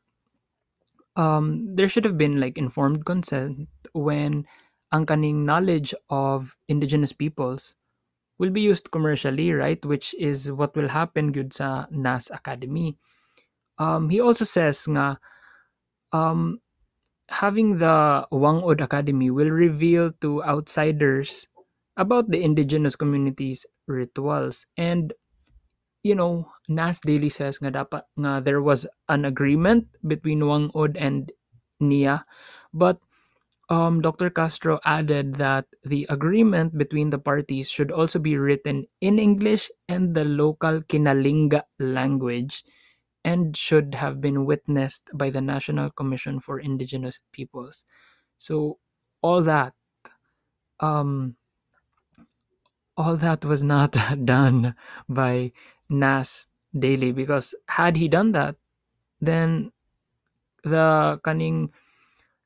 um, 1.16 1.76
there 1.76 1.88
should 1.88 2.06
have 2.06 2.18
been 2.18 2.40
like 2.40 2.58
informed 2.58 3.06
consent 3.06 3.68
when 3.94 4.46
ang 4.92 5.06
kaning 5.06 5.46
knowledge 5.46 5.94
of 6.10 6.56
indigenous 6.68 7.14
peoples 7.14 7.76
will 8.38 8.50
be 8.50 8.62
used 8.62 8.92
commercially, 8.92 9.54
right? 9.54 9.84
Which 9.86 10.14
is 10.20 10.52
what 10.52 10.76
will 10.76 10.90
happen 10.90 11.32
good 11.32 11.54
sa 11.54 11.86
NAS 11.92 12.30
Academy. 12.32 12.98
Um, 13.78 14.10
he 14.10 14.22
also 14.22 14.46
says 14.46 14.86
nga 14.86 15.18
um, 16.14 16.62
having 17.30 17.80
the 17.80 18.28
Whang-Od 18.30 18.82
Academy 18.82 19.30
will 19.32 19.50
reveal 19.50 20.12
to 20.22 20.44
outsiders 20.44 21.48
about 21.98 22.30
the 22.30 22.44
indigenous 22.44 22.96
communities' 22.96 23.66
rituals 23.88 24.66
and 24.78 25.14
you 26.04 26.16
know 26.16 26.48
Nas 26.70 27.02
Daily 27.02 27.30
says 27.30 27.58
nga 27.60 27.72
dapat 27.72 28.04
nga 28.18 28.42
there 28.44 28.62
was 28.62 28.86
an 29.10 29.26
agreement 29.26 29.88
between 30.06 30.46
Whang-Od 30.46 30.98
and 30.98 31.32
Nia 31.80 32.26
but 32.74 33.02
um, 33.70 34.02
Dr. 34.02 34.30
Castro 34.30 34.80
added 34.86 35.36
that 35.36 35.66
the 35.84 36.06
agreement 36.10 36.78
between 36.78 37.10
the 37.10 37.18
parties 37.20 37.70
should 37.70 37.92
also 37.92 38.20
be 38.20 38.38
written 38.38 38.86
in 39.02 39.18
English 39.18 39.72
and 39.88 40.14
the 40.14 40.26
local 40.26 40.82
Kinalinga 40.82 41.64
language 41.80 42.64
and 43.24 43.56
should 43.56 43.96
have 43.96 44.22
been 44.22 44.46
witnessed 44.46 45.10
by 45.14 45.30
the 45.30 45.42
National 45.42 45.90
Commission 45.90 46.40
for 46.40 46.60
Indigenous 46.60 47.20
Peoples. 47.32 47.86
So 48.38 48.80
all 49.22 49.42
that 49.44 49.74
um 50.80 51.36
all 52.98 53.16
that 53.18 53.46
was 53.46 53.64
not 53.64 53.96
done 54.26 54.76
by 55.10 55.52
Nas 55.90 56.48
Daily 56.78 57.12
because 57.12 57.54
had 57.70 57.98
he 57.98 58.08
done 58.08 58.32
that 58.32 58.56
then 59.22 59.72
the 60.64 61.20
kaning 61.24 61.70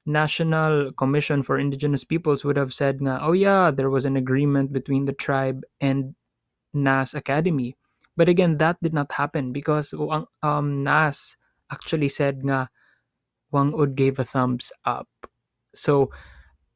National 0.05 0.91
Commission 0.93 1.43
for 1.43 1.59
Indigenous 1.59 2.03
Peoples 2.03 2.45
would 2.45 2.57
have 2.57 2.73
said 2.73 2.99
oh 3.21 3.33
yeah, 3.33 3.71
there 3.71 3.89
was 3.89 4.05
an 4.05 4.15
agreement 4.17 4.73
between 4.73 5.05
the 5.05 5.13
tribe 5.13 5.63
and 5.81 6.15
NAS 6.73 7.13
Academy. 7.13 7.75
But 8.17 8.27
again, 8.27 8.57
that 8.57 8.81
did 8.81 8.93
not 8.93 9.13
happen 9.13 9.53
because 9.53 9.93
um, 9.93 10.83
NAS 10.83 11.37
actually 11.71 12.09
said 12.09 12.41
nga 12.41 12.69
Whang-Od 13.53 13.95
gave 13.95 14.19
a 14.19 14.25
thumbs 14.25 14.73
up. 14.83 15.07
So 15.75 16.09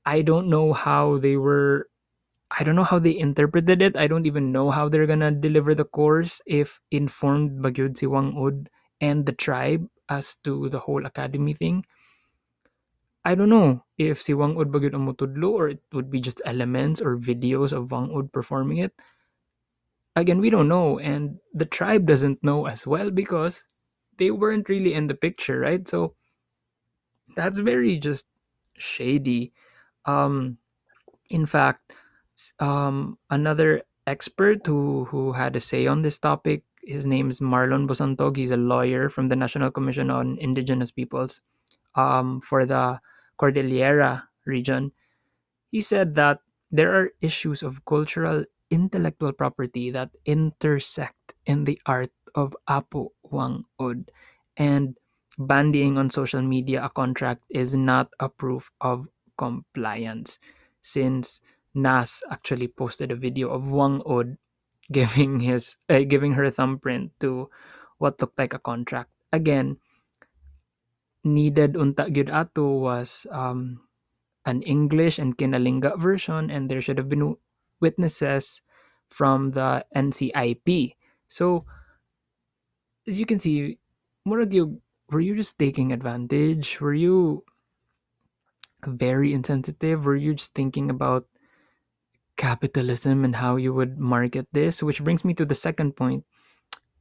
I 0.06 0.22
don't 0.22 0.48
know 0.48 0.72
how 0.72 1.18
they 1.18 1.36
were 1.36 1.90
I 2.52 2.64
don't 2.64 2.76
know 2.76 2.84
how 2.84 3.00
they 3.00 3.18
interpreted 3.18 3.82
it. 3.82 3.96
I 3.96 4.08
don't 4.08 4.28
even 4.28 4.52
know 4.52 4.72
how 4.72 4.90
they're 4.90 5.08
gonna 5.08 5.32
deliver 5.32 5.74
the 5.74 5.88
course 5.88 6.42
if 6.46 6.80
informed 6.92 7.64
bagyud 7.64 7.96
si 7.96 8.06
Whang-Od 8.06 8.68
and 9.00 9.26
the 9.26 9.32
tribe 9.32 9.88
as 10.12 10.36
to 10.44 10.68
the 10.68 10.80
whole 10.80 11.06
academy 11.08 11.54
thing. 11.56 11.88
I 13.24 13.36
don't 13.36 13.50
know 13.50 13.86
if 13.98 14.22
si 14.22 14.36
Whang-Od 14.36 14.68
ba 14.68 14.84
ang 14.84 15.08
mutudlo 15.08 15.56
or 15.56 15.70
it 15.70 15.82
would 15.94 16.12
be 16.12 16.20
just 16.20 16.44
elements 16.44 17.00
or 17.00 17.16
videos 17.16 17.72
of 17.72 17.90
Whang-Od 17.90 18.34
performing 18.36 18.84
it. 18.84 18.92
Again, 20.16 20.40
we 20.42 20.50
don't 20.50 20.68
know, 20.68 21.00
and 21.00 21.40
the 21.54 21.66
tribe 21.66 22.06
doesn't 22.06 22.44
know 22.44 22.68
as 22.68 22.86
well 22.88 23.12
because 23.12 23.64
they 24.18 24.32
weren't 24.32 24.70
really 24.70 24.94
in 24.94 25.08
the 25.08 25.16
picture, 25.16 25.60
right? 25.60 25.88
So 25.88 26.16
that's 27.36 27.60
very 27.60 27.98
just 28.00 28.26
shady. 28.78 29.54
Um, 30.06 30.58
in 31.30 31.46
fact, 31.46 31.94
um, 32.60 33.18
another 33.30 33.84
expert 34.08 34.66
who 34.68 35.06
who 35.06 35.34
had 35.34 35.56
a 35.56 35.60
say 35.60 35.88
on 35.88 36.02
this 36.02 36.18
topic, 36.18 36.64
his 36.84 37.06
name 37.06 37.30
is 37.30 37.40
Marlon 37.40 37.88
Bosantog. 37.88 38.38
He's 38.38 38.52
a 38.52 38.58
lawyer 38.58 39.10
from 39.10 39.28
the 39.28 39.36
National 39.36 39.72
Commission 39.72 40.10
on 40.12 40.38
Indigenous 40.40 40.92
Peoples 40.92 41.42
um, 41.96 42.42
for 42.42 42.66
the 42.66 43.00
Cordillera 43.38 44.28
region, 44.46 44.92
he 45.72 45.82
said 45.82 46.16
that 46.16 46.40
there 46.72 46.94
are 46.96 47.12
issues 47.22 47.64
of 47.64 47.84
cultural 47.86 48.46
intellectual 48.72 49.34
property 49.34 49.92
that 49.92 50.10
intersect 50.26 51.36
in 51.46 51.66
the 51.66 51.80
art 51.86 52.12
of 52.34 52.56
Apu 52.68 53.10
Wang 53.24 53.66
Ud, 53.80 54.10
and 54.58 54.98
bandying 55.38 55.98
on 55.98 56.10
social 56.10 56.42
media 56.42 56.84
a 56.84 56.90
contract 56.90 57.44
is 57.50 57.76
not 57.76 58.10
a 58.20 58.30
proof 58.30 58.72
of 58.82 59.08
compliance, 59.38 60.40
since 60.82 61.42
Nas 61.74 62.24
actually 62.30 62.68
posted 62.68 63.12
a 63.12 63.16
video 63.16 63.50
of 63.50 63.72
Whang-Od 63.72 64.38
giving 64.92 65.40
his 65.40 65.78
uh, 65.88 66.04
giving 66.04 66.34
her 66.36 66.52
thumbprint 66.52 67.16
to 67.24 67.50
what 67.98 68.20
looked 68.20 68.38
like 68.38 68.54
a 68.54 68.60
contract. 68.60 69.10
Again, 69.32 69.80
needed 71.24 71.80
unta 71.80 72.12
gyud 72.12 72.28
ato 72.28 72.68
was 72.84 73.24
um, 73.32 73.88
an 74.44 74.62
English 74.64 75.16
and 75.20 75.38
Kinalinga 75.38 75.96
version, 75.96 76.52
and 76.52 76.68
there 76.68 76.82
should 76.82 76.98
have 76.98 77.08
been 77.08 77.38
witnesses 77.82 78.62
from 79.08 79.52
the 79.52 79.86
NCIP. 79.96 80.96
So, 81.28 81.66
as 83.08 83.20
you 83.20 83.26
can 83.26 83.40
see, 83.40 83.78
murag 84.28 84.54
were 85.10 85.20
you 85.20 85.36
just 85.36 85.60
taking 85.60 85.92
advantage? 85.92 86.80
Were 86.80 86.94
you 86.94 87.44
very 88.86 89.34
insensitive? 89.34 90.06
Were 90.06 90.16
you 90.16 90.34
just 90.36 90.54
thinking 90.54 90.90
about 90.90 91.28
capitalism 92.38 93.24
and 93.24 93.36
how 93.36 93.56
you 93.56 93.74
would 93.74 94.00
market 94.00 94.48
this? 94.52 94.82
Which 94.82 95.04
brings 95.04 95.26
me 95.26 95.34
to 95.36 95.46
the 95.46 95.56
second 95.56 95.96
point. 95.96 96.26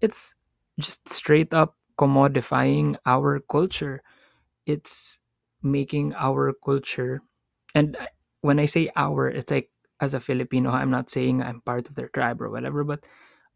It's 0.01 0.35
just 0.79 1.09
straight 1.09 1.55
up 1.55 1.77
commodifying 1.99 2.97
our 3.07 3.41
culture. 3.41 4.03
It's 4.67 5.19
making 5.63 6.15
our 6.15 6.53
culture, 6.65 7.23
and 7.75 7.97
when 8.41 8.59
I 8.59 8.65
say 8.67 8.91
our, 8.97 9.29
it's 9.29 9.51
like 9.51 9.71
as 10.01 10.15
a 10.15 10.21
Filipino, 10.21 10.71
I'm 10.71 10.91
not 10.91 11.11
saying 11.11 11.43
I'm 11.43 11.61
part 11.61 11.89
of 11.89 11.95
their 11.95 12.09
tribe 12.09 12.41
or 12.41 12.51
whatever, 12.51 12.85
but 12.85 13.05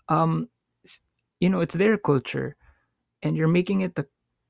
um, 0.08 0.48
you 1.40 1.48
know, 1.48 1.60
it's 1.60 1.74
their 1.74 1.96
culture, 1.96 2.56
and 3.22 3.36
you're 3.36 3.48
making 3.48 3.80
it 3.80 3.98
a, 3.98 4.06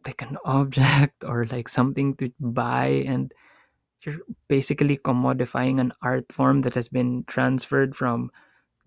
like 0.06 0.22
an 0.22 0.36
object 0.44 1.24
or 1.24 1.46
like 1.46 1.68
something 1.68 2.14
to 2.16 2.30
buy, 2.40 3.04
and 3.06 3.32
you're 4.02 4.20
basically 4.48 4.98
commodifying 4.98 5.80
an 5.80 5.92
art 6.02 6.30
form 6.30 6.62
that 6.62 6.74
has 6.74 6.88
been 6.88 7.24
transferred 7.26 7.96
from 7.96 8.30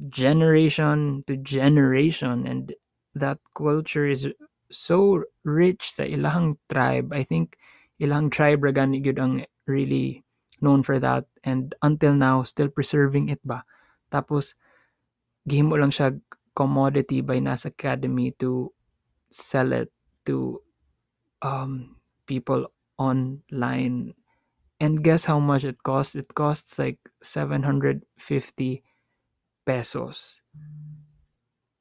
generation 0.09 1.23
to 1.27 1.37
generation, 1.37 2.45
and 2.45 2.73
that 3.15 3.39
culture 3.55 4.05
is 4.05 4.27
so 4.69 5.23
rich 5.43 5.95
sa 5.95 6.03
ilang 6.03 6.57
tribe. 6.69 7.13
I 7.13 7.23
think 7.23 7.57
ilang 7.99 8.29
tribe 8.29 8.63
ra 8.63 8.71
gani 8.71 9.01
gyud 9.01 9.17
ang 9.19 9.45
really 9.65 10.26
known 10.61 10.83
for 10.83 10.99
that 10.99 11.25
and 11.43 11.75
until 11.81 12.13
now 12.13 12.43
still 12.43 12.69
preserving 12.69 13.29
it 13.29 13.41
ba. 13.45 13.63
Tapos 14.11 14.55
gihimo 15.47 15.79
lang 15.79 15.91
siya 15.91 16.17
commodity 16.57 17.21
by 17.21 17.39
NAS 17.39 17.65
Academy 17.65 18.33
to 18.41 18.73
sell 19.29 19.71
it 19.71 19.91
to 20.25 20.61
um, 21.41 21.97
people 22.25 22.67
online. 22.97 24.13
And 24.79 25.03
guess 25.03 25.25
how 25.25 25.39
much 25.39 25.63
it 25.63 25.81
costs? 25.83 26.15
It 26.15 26.33
costs 26.33 26.77
like 26.77 26.99
750 27.21 28.83
pesos. 29.65 30.41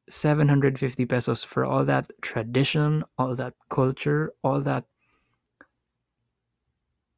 750 0.09 1.05
pesos 1.07 1.43
for 1.43 1.65
all 1.65 1.85
that 1.85 2.11
tradition, 2.23 3.05
all 3.19 3.35
that 3.35 3.55
culture, 3.69 4.33
all 4.43 4.61
that 4.63 4.85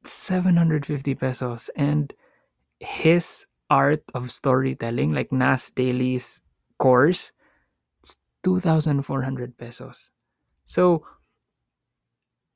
750 0.04 1.14
pesos 1.14 1.70
and 1.76 2.12
his 2.80 3.46
art 3.70 4.02
of 4.14 4.30
storytelling 4.30 5.12
like 5.12 5.32
Nas 5.32 5.70
Daily's 5.70 6.40
course 6.78 7.32
it's 8.00 8.16
2400 8.44 9.58
pesos. 9.58 10.10
So 10.66 11.04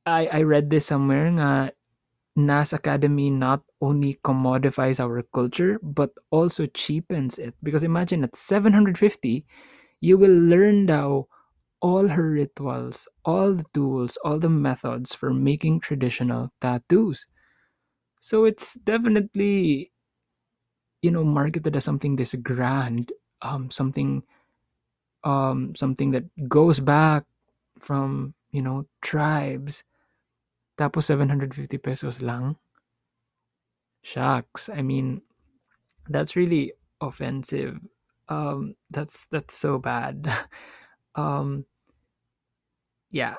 I 0.07 0.27
I 0.27 0.43
read 0.43 0.71
this 0.71 0.87
somewhere 0.87 1.27
nga 1.27 1.73
Nas 2.37 2.73
Academy 2.73 3.31
not 3.31 3.63
only 3.81 4.19
commodifies 4.25 5.01
our 5.01 5.23
culture 5.35 5.79
but 5.83 6.11
also 6.31 6.67
cheapens 6.67 7.39
it 7.39 7.55
because 7.63 7.85
imagine 7.85 8.25
at 8.25 8.37
750 8.37 9.45
you 10.01 10.19
will 10.19 10.35
learn 10.35 10.87
now 10.87 11.27
all 11.83 12.09
her 12.09 12.31
rituals, 12.31 13.09
all 13.25 13.55
the 13.55 13.67
tools, 13.75 14.17
all 14.25 14.39
the 14.39 14.49
methods 14.49 15.15
for 15.15 15.35
making 15.35 15.81
traditional 15.81 16.53
tattoos. 16.61 17.27
So 18.23 18.45
it's 18.47 18.75
definitely 18.75 19.91
you 21.03 21.11
know 21.11 21.25
marketed 21.25 21.77
as 21.77 21.85
something 21.85 22.17
this 22.17 22.35
grand, 22.43 23.13
um 23.43 23.71
something 23.71 24.23
um 25.25 25.75
something 25.75 26.11
that 26.13 26.25
goes 26.49 26.81
back 26.81 27.25
from, 27.79 28.35
you 28.51 28.63
know, 28.63 28.87
tribes. 29.03 29.85
Tapos 30.79 31.05
750 31.07 31.79
pesos 31.79 32.23
lang. 32.23 32.57
Shucks. 34.03 34.69
I 34.69 34.83
mean, 34.83 35.23
that's 36.09 36.37
really 36.37 36.73
offensive. 37.01 37.81
Um 38.29 38.77
that's 38.91 39.27
that's 39.29 39.55
so 39.57 39.79
bad. 39.79 40.29
um 41.17 41.67
yeah. 43.11 43.35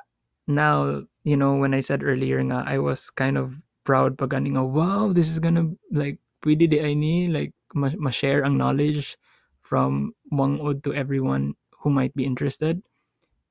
Now, 0.48 1.04
you 1.24 1.38
know, 1.38 1.56
when 1.56 1.74
I 1.74 1.80
said 1.80 2.04
earlier 2.04 2.40
nga, 2.44 2.64
I 2.68 2.78
was 2.80 3.10
kind 3.10 3.38
of 3.38 3.56
proud 3.84 4.18
pag 4.18 4.34
nga, 4.34 4.64
wow, 4.64 5.12
this 5.14 5.30
is 5.30 5.40
gonna 5.40 5.72
like 5.92 6.20
pwede 6.44 6.70
di 6.70 6.80
ay 6.80 6.94
ni 6.96 7.28
like 7.28 7.54
ma- 7.74 7.96
ma-share 7.98 8.44
ang 8.44 8.58
knowledge 8.58 9.18
from 9.62 10.14
Whang-Od 10.30 10.84
to 10.84 10.94
everyone 10.94 11.56
who 11.82 11.90
might 11.90 12.14
be 12.16 12.26
interested. 12.26 12.82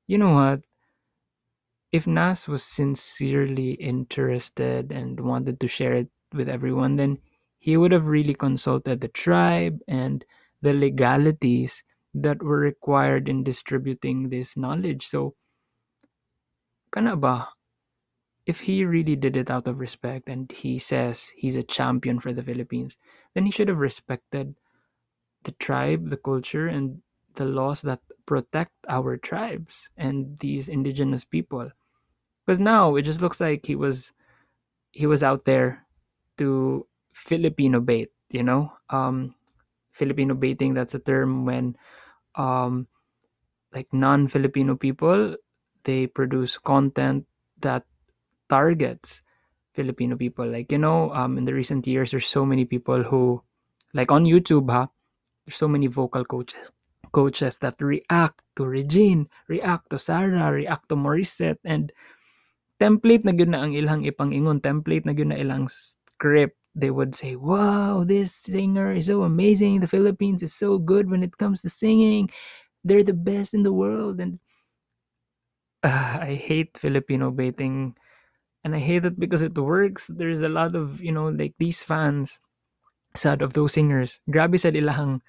You 0.07 0.17
know 0.17 0.33
what? 0.33 0.61
If 1.91 2.07
Nas 2.07 2.47
was 2.47 2.63
sincerely 2.63 3.77
interested 3.77 4.91
and 4.91 5.19
wanted 5.19 5.59
to 5.61 5.67
share 5.67 5.93
it 5.93 6.09
with 6.33 6.49
everyone, 6.49 6.97
then 6.97 7.19
he 7.59 7.77
would 7.77 7.91
have 7.91 8.07
really 8.07 8.33
consulted 8.33 9.01
the 9.01 9.13
tribe 9.13 9.79
and 9.87 10.25
the 10.61 10.73
legalities 10.73 11.83
that 12.13 12.41
were 12.41 12.57
required 12.57 13.29
in 13.29 13.43
distributing 13.43 14.29
this 14.29 14.57
knowledge. 14.57 15.05
So, 15.05 15.35
kana 16.91 17.15
ba? 17.15 17.49
If 18.45 18.61
he 18.61 18.83
really 18.83 19.15
did 19.15 19.37
it 19.37 19.49
out 19.49 19.67
of 19.67 19.79
respect 19.79 20.27
and 20.27 20.51
he 20.51 20.77
says 20.77 21.31
he's 21.37 21.55
a 21.55 21.63
champion 21.63 22.19
for 22.19 22.33
the 22.33 22.43
Philippines, 22.43 22.97
then 23.33 23.45
he 23.45 23.51
should 23.51 23.69
have 23.69 23.79
respected 23.79 24.55
the 25.43 25.51
tribe, 25.53 26.09
the 26.09 26.17
culture, 26.17 26.67
and 26.67 27.01
the 27.35 27.45
laws 27.45 27.81
that 27.83 27.99
protect 28.25 28.73
our 28.89 29.17
tribes 29.17 29.89
and 29.97 30.39
these 30.39 30.69
indigenous 30.69 31.23
people. 31.25 31.71
Because 32.45 32.59
now 32.59 32.95
it 32.95 33.03
just 33.03 33.21
looks 33.21 33.39
like 33.39 33.65
he 33.65 33.75
was 33.75 34.11
he 34.91 35.05
was 35.07 35.23
out 35.23 35.45
there 35.45 35.85
to 36.37 36.85
Filipino 37.13 37.79
bait, 37.79 38.11
you 38.31 38.43
know? 38.43 38.73
Um 38.89 39.35
Filipino 39.91 40.33
baiting, 40.33 40.73
that's 40.73 40.95
a 40.95 40.99
term 40.99 41.45
when 41.45 41.75
um 42.35 42.87
like 43.73 43.87
non-Filipino 43.93 44.75
people 44.75 45.35
they 45.83 46.07
produce 46.07 46.57
content 46.57 47.25
that 47.59 47.83
targets 48.53 49.25
Filipino 49.73 50.13
people. 50.13 50.45
Like, 50.45 50.69
you 50.69 50.77
know, 50.77 51.09
um 51.17 51.41
in 51.41 51.49
the 51.49 51.57
recent 51.57 51.89
years 51.89 52.13
there's 52.13 52.29
so 52.29 52.45
many 52.45 52.69
people 52.69 53.01
who 53.01 53.41
like 53.97 54.13
on 54.13 54.29
YouTube, 54.29 54.69
ha, 54.69 54.85
there's 55.45 55.57
so 55.57 55.67
many 55.67 55.89
vocal 55.89 56.21
coaches 56.21 56.69
coaches 57.13 57.61
that 57.61 57.77
react 57.79 58.41
to 58.57 58.65
Regine, 58.65 59.29
react 59.47 59.93
to 59.93 60.01
Sarah, 60.01 60.51
react 60.51 60.89
to 60.89 60.97
Morissette, 60.97 61.61
and 61.63 61.93
template 62.81 63.23
na 63.23 63.31
gyud 63.31 63.53
na 63.53 63.63
ang 63.63 63.77
ilang 63.77 64.03
ipangingon, 64.03 64.59
template 64.59 65.05
na 65.05 65.13
gyud 65.13 65.29
na 65.31 65.39
ilang 65.39 65.69
script. 65.69 66.57
They 66.73 66.89
would 66.89 67.13
say, 67.13 67.37
wow, 67.37 68.01
this 68.01 68.33
singer 68.33 68.97
is 68.97 69.05
so 69.05 69.21
amazing. 69.21 69.85
The 69.85 69.87
Philippines 69.87 70.41
is 70.41 70.57
so 70.57 70.81
good 70.81 71.05
when 71.05 71.21
it 71.21 71.37
comes 71.37 71.61
to 71.61 71.69
singing. 71.69 72.33
They're 72.81 73.05
the 73.05 73.13
best 73.13 73.53
in 73.53 73.61
the 73.61 73.71
world. 73.71 74.17
And 74.17 74.41
uh, 75.85 76.17
I 76.25 76.33
hate 76.33 76.81
Filipino 76.81 77.29
baiting. 77.29 77.93
And 78.63 78.75
I 78.75 78.79
hate 78.79 79.05
it 79.05 79.19
because 79.19 79.41
it 79.41 79.57
works. 79.57 80.07
There's 80.07 80.41
a 80.41 80.49
lot 80.49 80.75
of, 80.75 81.01
you 81.03 81.11
know, 81.11 81.27
like 81.27 81.53
these 81.59 81.83
fans 81.83 82.39
sad 83.15 83.41
of 83.41 83.53
those 83.53 83.73
singers. 83.73 84.19
Grabe 84.29 84.57
sa 84.59 84.69
ilang 84.69 85.21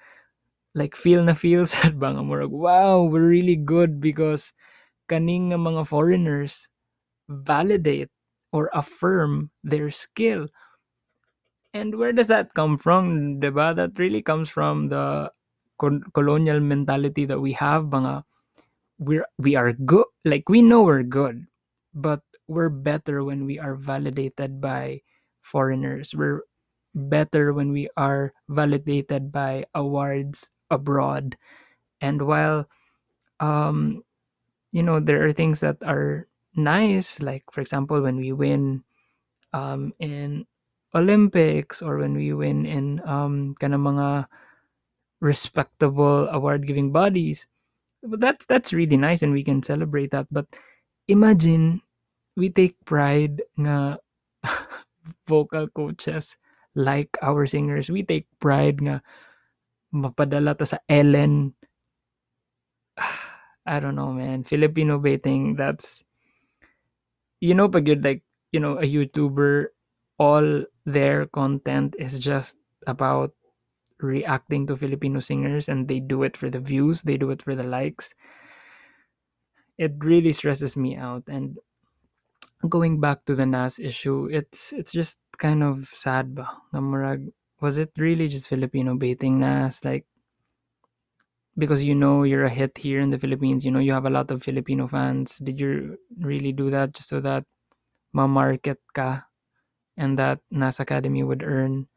like 0.75 0.95
feel 0.95 1.23
na 1.23 1.33
feel 1.33 1.65
sad 1.69 1.99
ba 1.99 2.13
nga? 2.13 2.23
Wow 2.47 3.07
we're 3.07 3.27
really 3.29 3.55
good 3.55 4.01
because 4.01 4.53
kaning 5.09 5.53
mga 5.53 5.87
foreigners 5.87 6.67
validate 7.29 8.09
or 8.51 8.69
affirm 8.73 9.51
their 9.63 9.91
skill. 9.91 10.47
And 11.73 11.99
where 11.99 12.13
does 12.13 12.27
that 12.27 12.53
come 12.55 12.77
from 12.77 13.39
diba 13.39 13.75
that 13.75 13.99
really 13.99 14.21
comes 14.21 14.49
from 14.49 14.89
the 14.89 15.31
colonial 16.13 16.59
mentality 16.59 17.25
that 17.27 17.39
we 17.39 17.51
have 17.51 17.91
mga 17.91 18.23
we're 18.97 19.27
we 19.37 19.59
are 19.59 19.75
good 19.75 20.07
like 20.23 20.47
we 20.47 20.63
know 20.63 20.83
we're 20.87 21.03
good 21.03 21.43
but 21.95 22.21
we're 22.47 22.69
better 22.69 23.23
when 23.23 23.45
we 23.45 23.59
are 23.59 23.75
validated 23.75 24.61
by 24.61 25.01
foreigners. 25.41 26.13
We're 26.15 26.43
better 26.95 27.53
when 27.53 27.71
we 27.71 27.89
are 27.97 28.33
validated 28.49 29.31
by 29.31 29.65
awards 29.75 30.51
abroad. 30.71 31.37
And 32.01 32.23
while 32.27 32.67
um 33.39 34.03
you 34.71 34.83
know 34.83 34.99
there 34.99 35.25
are 35.25 35.33
things 35.33 35.59
that 35.61 35.77
are 35.83 36.27
nice 36.55 37.19
like 37.21 37.43
for 37.51 37.61
example 37.61 38.01
when 38.01 38.17
we 38.17 38.31
win 38.31 38.83
um 39.53 39.93
in 39.99 40.45
olympics 40.95 41.81
or 41.81 41.97
when 41.97 42.15
we 42.15 42.33
win 42.33 42.65
in 42.65 43.01
um 43.05 43.55
kana 43.59 43.77
mga 43.77 44.27
respectable 45.21 46.27
award 46.29 46.67
giving 46.67 46.91
bodies 46.91 47.47
but 48.03 48.19
that's 48.19 48.45
that's 48.45 48.73
really 48.73 48.97
nice 48.97 49.23
and 49.23 49.33
we 49.33 49.43
can 49.43 49.63
celebrate 49.63 50.11
that. 50.11 50.27
But 50.31 50.45
imagine 51.07 51.81
we 52.35 52.49
take 52.49 52.75
pride 52.85 53.41
nga 53.59 53.99
vocal 55.27 55.67
coaches 55.71 56.35
like 56.75 57.15
our 57.23 57.47
singers 57.47 57.89
we 57.89 58.03
take 58.03 58.27
pride 58.39 58.79
nga 58.83 58.99
mapadala 59.95 60.51
ta 60.59 60.67
sa 60.67 60.83
Ellen. 60.91 61.55
I 63.65 63.79
don't 63.79 63.95
know, 63.95 64.13
man. 64.13 64.43
Filipino 64.43 64.99
baiting, 64.99 65.55
that's 65.55 66.03
you 67.41 67.55
know, 67.55 67.69
pag 67.71 67.87
you're 67.87 68.03
like, 68.03 68.23
you 68.51 68.59
know, 68.59 68.77
a 68.77 68.85
YouTuber, 68.87 69.71
all 70.19 70.63
their 70.85 71.25
content 71.27 71.95
is 71.99 72.19
just 72.19 72.55
about 72.87 73.33
reacting 73.99 74.67
to 74.67 74.77
Filipino 74.77 75.19
singers 75.19 75.67
and 75.67 75.87
they 75.87 75.99
do 75.99 76.23
it 76.23 76.37
for 76.37 76.49
the 76.49 76.59
views, 76.59 77.03
they 77.03 77.17
do 77.17 77.31
it 77.31 77.41
for 77.41 77.55
the 77.55 77.63
likes. 77.65 78.13
It 79.77 79.95
really 79.99 80.31
stresses 80.31 80.77
me 80.77 80.95
out 80.95 81.23
and 81.27 81.59
going 82.69 82.99
back 82.99 83.25
to 83.25 83.35
the 83.35 83.45
Nas 83.45 83.79
issue, 83.79 84.27
it's 84.31 84.73
it's 84.73 84.91
just 84.91 85.17
kind 85.37 85.63
of 85.63 85.87
sad 85.89 86.35
ba. 86.35 86.47
Namurag 86.73 87.31
was 87.61 87.77
it 87.77 87.91
really 87.97 88.27
just 88.27 88.47
Filipino 88.47 88.95
baiting 88.95 89.39
Nas? 89.39 89.83
Like, 89.83 90.05
because 91.57 91.83
you 91.83 91.95
know 91.95 92.23
you're 92.23 92.45
a 92.45 92.49
hit 92.49 92.77
here 92.77 92.99
in 92.99 93.09
the 93.09 93.19
Philippines, 93.19 93.65
you 93.65 93.71
know 93.71 93.79
you 93.79 93.93
have 93.93 94.05
a 94.05 94.09
lot 94.13 94.31
of 94.31 94.43
Filipino 94.43 94.87
fans. 94.87 95.39
Did 95.39 95.59
you 95.59 95.97
really 96.19 96.51
do 96.51 96.69
that 96.71 96.93
just 96.93 97.09
so 97.09 97.19
that 97.21 97.45
ma-market 98.13 98.79
ka 98.93 99.25
and 99.97 100.19
that 100.19 100.39
Nas 100.51 100.79
Academy 100.79 101.23
would 101.23 101.43
earn? 101.43 101.87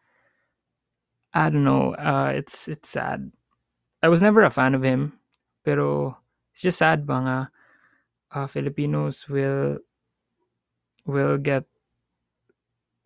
I 1.34 1.50
don't 1.50 1.64
know. 1.64 1.94
Uh, 1.94 2.32
it's 2.34 2.68
it's 2.68 2.88
sad. 2.88 3.30
I 4.02 4.08
was 4.08 4.22
never 4.22 4.42
a 4.44 4.50
fan 4.50 4.74
of 4.74 4.82
him, 4.82 5.18
pero 5.64 6.16
it's 6.52 6.62
just 6.62 6.78
sad 6.78 7.06
ba 7.06 7.16
nga 7.20 7.38
uh, 8.32 8.46
Filipinos 8.46 9.28
will 9.28 9.78
will 11.08 11.40
get 11.40 11.64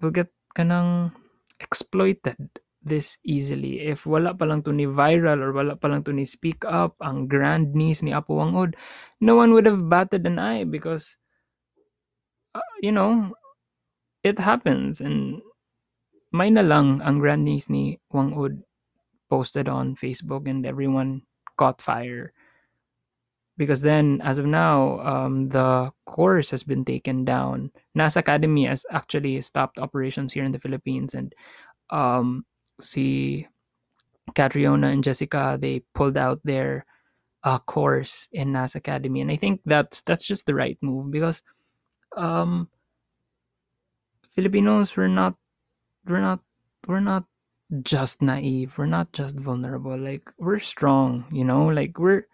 will 0.02 0.10
get 0.10 0.28
kanang 0.58 1.14
exploited 1.62 2.36
this 2.82 3.16
easily. 3.22 3.78
If 3.78 4.04
wala 4.04 4.34
pa 4.34 4.44
lang 4.44 4.66
to 4.66 4.74
ni 4.74 4.90
viral 4.90 5.38
or 5.38 5.54
wala 5.54 5.78
pa 5.78 5.86
lang 5.86 6.02
to 6.04 6.12
ni 6.12 6.26
speak 6.26 6.66
up 6.66 6.98
ang 6.98 7.30
grand 7.30 7.78
niece 7.78 8.02
ni 8.02 8.10
Apo 8.10 8.42
Wangod, 8.42 8.74
no 9.22 9.38
one 9.38 9.54
would 9.54 9.70
have 9.70 9.86
batted 9.86 10.26
an 10.26 10.42
eye 10.42 10.66
because 10.66 11.16
uh, 12.58 12.72
you 12.82 12.90
know, 12.90 13.32
it 14.26 14.42
happens 14.42 15.00
and 15.00 15.40
may 16.34 16.50
na 16.50 16.66
lang 16.66 16.98
ang 17.06 17.22
grand 17.22 17.46
niece 17.46 17.70
ni 17.70 18.02
Wangod 18.10 18.66
posted 19.30 19.70
on 19.70 19.94
Facebook 19.94 20.50
and 20.50 20.66
everyone 20.66 21.22
caught 21.56 21.80
fire. 21.80 22.34
Because 23.62 23.83
then 23.83 24.20
as 24.22 24.38
of 24.38 24.46
now 24.46 24.98
um, 25.01 25.48
the 25.48 25.90
course 26.05 26.51
has 26.51 26.62
been 26.62 26.85
taken 26.85 27.25
down. 27.25 27.70
Nas 27.94 28.16
academy 28.16 28.66
has 28.66 28.85
actually 28.90 29.40
stopped 29.40 29.79
operations 29.79 30.33
here 30.33 30.44
in 30.44 30.51
the 30.51 30.59
philippines 30.59 31.14
and 31.14 31.33
um, 31.90 32.44
see 32.81 33.46
catriona 34.35 34.88
and 34.88 35.05
jessica 35.05 35.59
they 35.61 35.83
pulled 35.94 36.16
out 36.16 36.40
their 36.44 36.87
uh, 37.44 37.59
course 37.59 38.29
in 38.33 38.53
nas 38.53 38.75
academy. 38.75 39.20
And 39.20 39.31
i 39.31 39.37
think 39.37 39.61
that's 39.64 40.03
that's 40.03 40.27
just 40.27 40.46
the 40.46 40.55
right 40.55 40.79
move 40.83 41.11
because 41.11 41.42
um, 42.16 42.68
filipinos 44.35 44.96
we're 44.96 45.09
not 45.09 45.35
we're 46.07 46.20
not 46.20 46.40
we're 46.88 47.01
not 47.01 47.25
just 47.83 48.20
naive. 48.20 48.77
We're 48.77 48.87
not 48.87 49.12
just 49.12 49.38
vulnerable. 49.38 49.96
Like 49.96 50.31
we're 50.38 50.59
strong 50.59 51.25
you 51.33 51.44
know? 51.44 51.66
Like 51.66 51.98
we're 51.98 52.27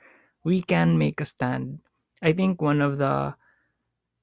we 0.44 0.62
can 0.62 0.98
make 0.98 1.20
a 1.20 1.24
stand. 1.24 1.80
I 2.22 2.32
think 2.32 2.60
one 2.62 2.80
of 2.80 2.98
the 2.98 3.34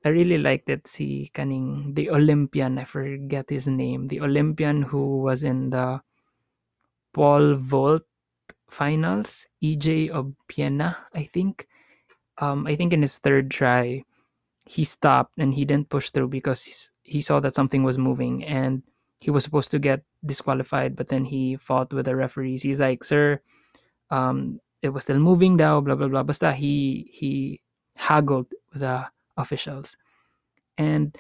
i 0.05 0.09
really 0.09 0.37
liked 0.37 0.69
it 0.69 0.87
see 0.87 1.31
kaning 1.33 1.95
the 1.95 2.09
olympian 2.11 2.77
i 2.77 2.83
forget 2.85 3.49
his 3.49 3.67
name 3.67 4.07
the 4.07 4.21
olympian 4.21 4.81
who 4.83 5.17
was 5.19 5.43
in 5.43 5.69
the 5.71 5.99
pole 7.13 7.55
vault 7.55 8.03
finals 8.69 9.47
ej 9.63 10.09
obiena 10.11 10.95
i 11.13 11.23
think. 11.23 11.67
Um 12.37 12.67
i 12.67 12.75
think 12.75 12.91
in 12.93 13.01
his 13.01 13.17
third 13.19 13.51
try 13.51 14.03
he 14.67 14.83
stopped 14.83 15.37
and 15.39 15.53
he 15.55 15.65
didn't 15.65 15.89
push 15.89 16.09
through 16.11 16.29
because 16.29 16.91
he 17.03 17.21
saw 17.21 17.39
that 17.39 17.55
something 17.55 17.83
was 17.83 17.97
moving 17.97 18.43
and 18.43 18.83
he 19.19 19.31
was 19.31 19.43
supposed 19.43 19.71
to 19.71 19.79
get 19.79 20.03
disqualified 20.25 20.95
but 20.95 21.07
then 21.07 21.25
he 21.25 21.55
fought 21.57 21.93
with 21.93 22.05
the 22.05 22.15
referees. 22.15 22.63
He's 22.63 22.79
like 22.79 23.03
sir 23.03 23.39
um 24.11 24.59
it 24.81 24.89
was 24.89 25.03
still 25.03 25.19
moving 25.19 25.57
daw 25.57 25.79
blah 25.81 25.95
blah 25.95 26.07
blah 26.07 26.23
basta 26.23 26.53
he 26.53 27.07
he 27.11 27.61
haggled 27.95 28.47
with 28.71 28.81
the 28.81 29.05
officials. 29.37 29.97
And 30.77 31.15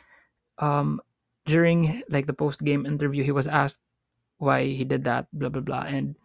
um 0.59 1.01
during 1.45 2.03
like 2.09 2.27
the 2.27 2.33
post 2.33 2.63
game 2.63 2.85
interview 2.85 3.23
he 3.23 3.31
was 3.31 3.47
asked 3.47 3.79
why 4.37 4.65
he 4.65 4.83
did 4.83 5.03
that 5.05 5.27
blah 5.33 5.49
blah 5.49 5.61
blah. 5.61 5.85
And 5.87 6.15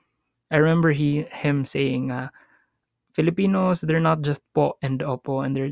i 0.50 0.56
remember 0.56 0.90
he 0.90 1.22
him 1.30 1.64
saying 1.64 2.10
uh, 2.10 2.28
filipinos 3.14 3.82
they're 3.82 4.02
not 4.02 4.22
just 4.22 4.42
po 4.54 4.74
and 4.82 5.00
opo 5.00 5.46
and 5.46 5.54
they're 5.54 5.70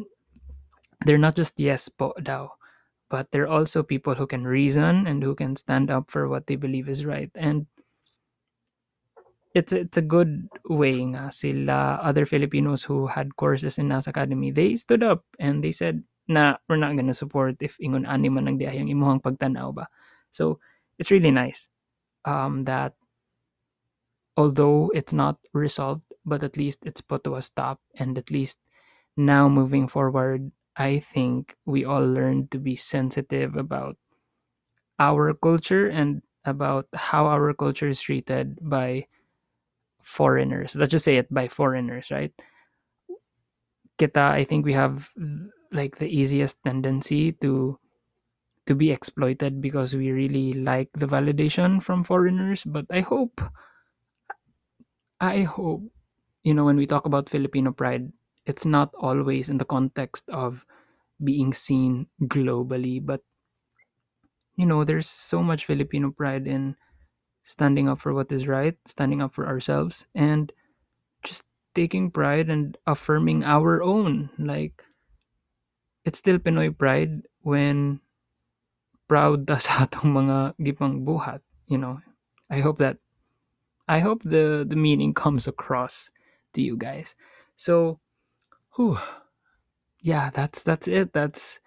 they're 1.06 1.18
not 1.18 1.36
just 1.36 1.58
yes 1.60 1.88
po 1.88 2.14
daw. 2.22 2.50
But 3.08 3.30
they're 3.30 3.48
also 3.48 3.82
people 3.82 4.14
who 4.14 4.26
can 4.26 4.44
reason 4.44 5.06
and 5.06 5.22
who 5.22 5.34
can 5.34 5.56
stand 5.56 5.90
up 5.90 6.10
for 6.10 6.28
what 6.28 6.46
they 6.46 6.56
believe 6.56 6.88
is 6.88 7.06
right. 7.06 7.30
And 7.34 7.66
it's 9.54 9.72
it's 9.72 9.96
a 9.96 10.04
good 10.04 10.48
way 10.68 11.00
nga 11.00 11.32
sila 11.32 12.00
other 12.04 12.26
Filipinos 12.26 12.84
who 12.84 13.08
had 13.08 13.36
courses 13.36 13.78
in 13.78 13.88
NAS 13.88 14.06
Academy 14.06 14.50
they 14.52 14.76
stood 14.76 15.02
up 15.02 15.24
and 15.40 15.64
they 15.64 15.72
said 15.72 16.02
na 16.28 16.56
we're 16.68 16.80
not 16.80 16.94
gonna 16.96 17.16
support 17.16 17.56
if 17.64 17.80
ingon 17.80 18.04
ani 18.04 18.28
man 18.28 18.48
ang 18.48 18.60
diayang 18.60 18.92
imuhang 18.92 19.24
pagtanaw 19.24 19.72
ba. 19.72 19.88
So 20.30 20.60
it's 21.00 21.10
really 21.10 21.32
nice 21.32 21.68
um, 22.28 22.64
that 22.68 22.92
although 24.36 24.92
it's 24.94 25.12
not 25.16 25.40
resolved 25.56 26.04
but 26.28 26.44
at 26.44 26.56
least 26.56 26.84
it's 26.84 27.00
put 27.00 27.24
to 27.24 27.36
a 27.36 27.42
stop 27.42 27.80
and 27.96 28.18
at 28.20 28.30
least 28.30 28.60
now 29.16 29.48
moving 29.48 29.88
forward 29.88 30.52
I 30.76 31.00
think 31.00 31.56
we 31.66 31.82
all 31.84 32.04
learned 32.06 32.52
to 32.52 32.58
be 32.60 32.76
sensitive 32.76 33.56
about 33.56 33.96
our 35.00 35.34
culture 35.34 35.88
and 35.88 36.22
about 36.44 36.86
how 36.94 37.26
our 37.26 37.52
culture 37.54 37.88
is 37.88 38.00
treated 38.00 38.58
by 38.62 39.06
foreigners. 40.02 40.76
Let's 40.76 40.90
just 40.92 41.04
say 41.04 41.16
it 41.16 41.32
by 41.32 41.48
foreigners, 41.48 42.10
right? 42.10 42.32
Kita, 43.98 44.30
I 44.30 44.44
think 44.44 44.64
we 44.64 44.72
have 44.74 45.10
like 45.72 45.98
the 45.98 46.08
easiest 46.08 46.62
tendency 46.64 47.32
to 47.42 47.78
to 48.66 48.74
be 48.74 48.90
exploited 48.92 49.60
because 49.60 49.96
we 49.96 50.10
really 50.12 50.52
like 50.52 50.90
the 50.94 51.06
validation 51.08 51.82
from 51.82 52.04
foreigners. 52.04 52.64
But 52.64 52.86
I 52.90 53.00
hope, 53.00 53.40
I 55.20 55.42
hope, 55.42 55.82
you 56.44 56.54
know, 56.54 56.64
when 56.64 56.76
we 56.76 56.86
talk 56.86 57.06
about 57.06 57.28
Filipino 57.30 57.72
pride, 57.72 58.12
it's 58.46 58.66
not 58.66 58.94
always 58.98 59.48
in 59.48 59.58
the 59.58 59.64
context 59.64 60.28
of 60.30 60.66
being 61.22 61.52
seen 61.52 62.08
globally, 62.24 63.04
but 63.04 63.22
you 64.56 64.66
know, 64.66 64.84
there's 64.84 65.08
so 65.08 65.42
much 65.42 65.64
Filipino 65.66 66.10
pride 66.10 66.46
in 66.46 66.76
standing 67.48 67.88
up 67.88 67.96
for 67.96 68.12
what 68.12 68.28
is 68.28 68.44
right, 68.44 68.76
standing 68.84 69.24
up 69.24 69.32
for 69.32 69.48
ourselves, 69.48 70.04
and 70.14 70.52
just 71.24 71.48
taking 71.72 72.12
pride 72.12 72.52
and 72.52 72.76
affirming 72.84 73.40
our 73.40 73.80
own. 73.80 74.28
Like, 74.36 74.84
it's 76.04 76.20
still 76.20 76.36
Pinoy 76.36 76.76
pride 76.76 77.24
when 77.40 78.04
proud 79.08 79.48
ta 79.48 79.56
sa 79.64 79.88
atong 79.88 80.12
mga 80.12 80.60
gipang 80.60 81.08
buhat, 81.08 81.40
you 81.64 81.80
know. 81.80 82.04
I 82.52 82.60
hope 82.60 82.76
that 82.84 83.00
I 83.88 84.04
hope 84.04 84.20
the 84.20 84.68
the 84.68 84.76
meaning 84.76 85.16
comes 85.16 85.48
across 85.48 86.12
to 86.52 86.60
you 86.60 86.76
guys. 86.76 87.16
So, 87.56 87.96
whew, 88.76 89.00
yeah, 90.04 90.28
that's 90.28 90.60
that's 90.60 90.84
it. 90.84 91.16
That's 91.16 91.64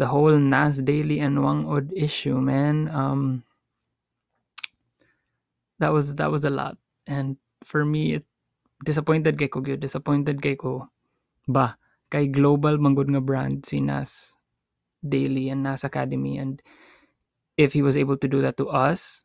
the 0.00 0.08
whole 0.08 0.40
Nas 0.40 0.80
Daily 0.80 1.20
and 1.20 1.44
Whang-Od 1.44 1.92
issue, 1.92 2.40
man. 2.40 2.88
Um, 2.88 3.44
that 5.78 5.92
was 5.92 6.14
that 6.16 6.30
was 6.30 6.44
a 6.44 6.50
lot, 6.50 6.76
and 7.06 7.36
for 7.64 7.84
me, 7.84 8.14
it 8.20 8.24
disappointed 8.84 9.38
kay 9.38 9.48
ko. 9.48 9.60
Disappointed 9.62 10.42
kay 10.42 10.56
ko 10.56 10.88
ba 11.48 11.78
kay 12.10 12.26
global 12.28 12.78
manggod 12.78 13.10
nga 13.12 13.20
brand 13.22 13.66
si 13.66 13.80
Nas 13.80 14.34
Daily 15.02 15.50
and 15.50 15.62
Nas 15.62 15.84
Academy, 15.84 16.38
and 16.38 16.62
if 17.56 17.72
he 17.74 17.82
was 17.82 17.96
able 17.96 18.16
to 18.18 18.28
do 18.28 18.40
that 18.42 18.56
to 18.58 18.68
us, 18.70 19.24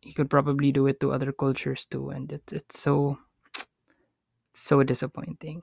he 0.00 0.12
could 0.12 0.30
probably 0.30 0.72
do 0.72 0.86
it 0.86 1.00
to 1.00 1.12
other 1.12 1.32
cultures 1.32 1.86
too, 1.86 2.10
and 2.10 2.32
it's 2.32 2.52
it's 2.52 2.80
so 2.80 3.18
so 4.52 4.82
disappointing. 4.84 5.62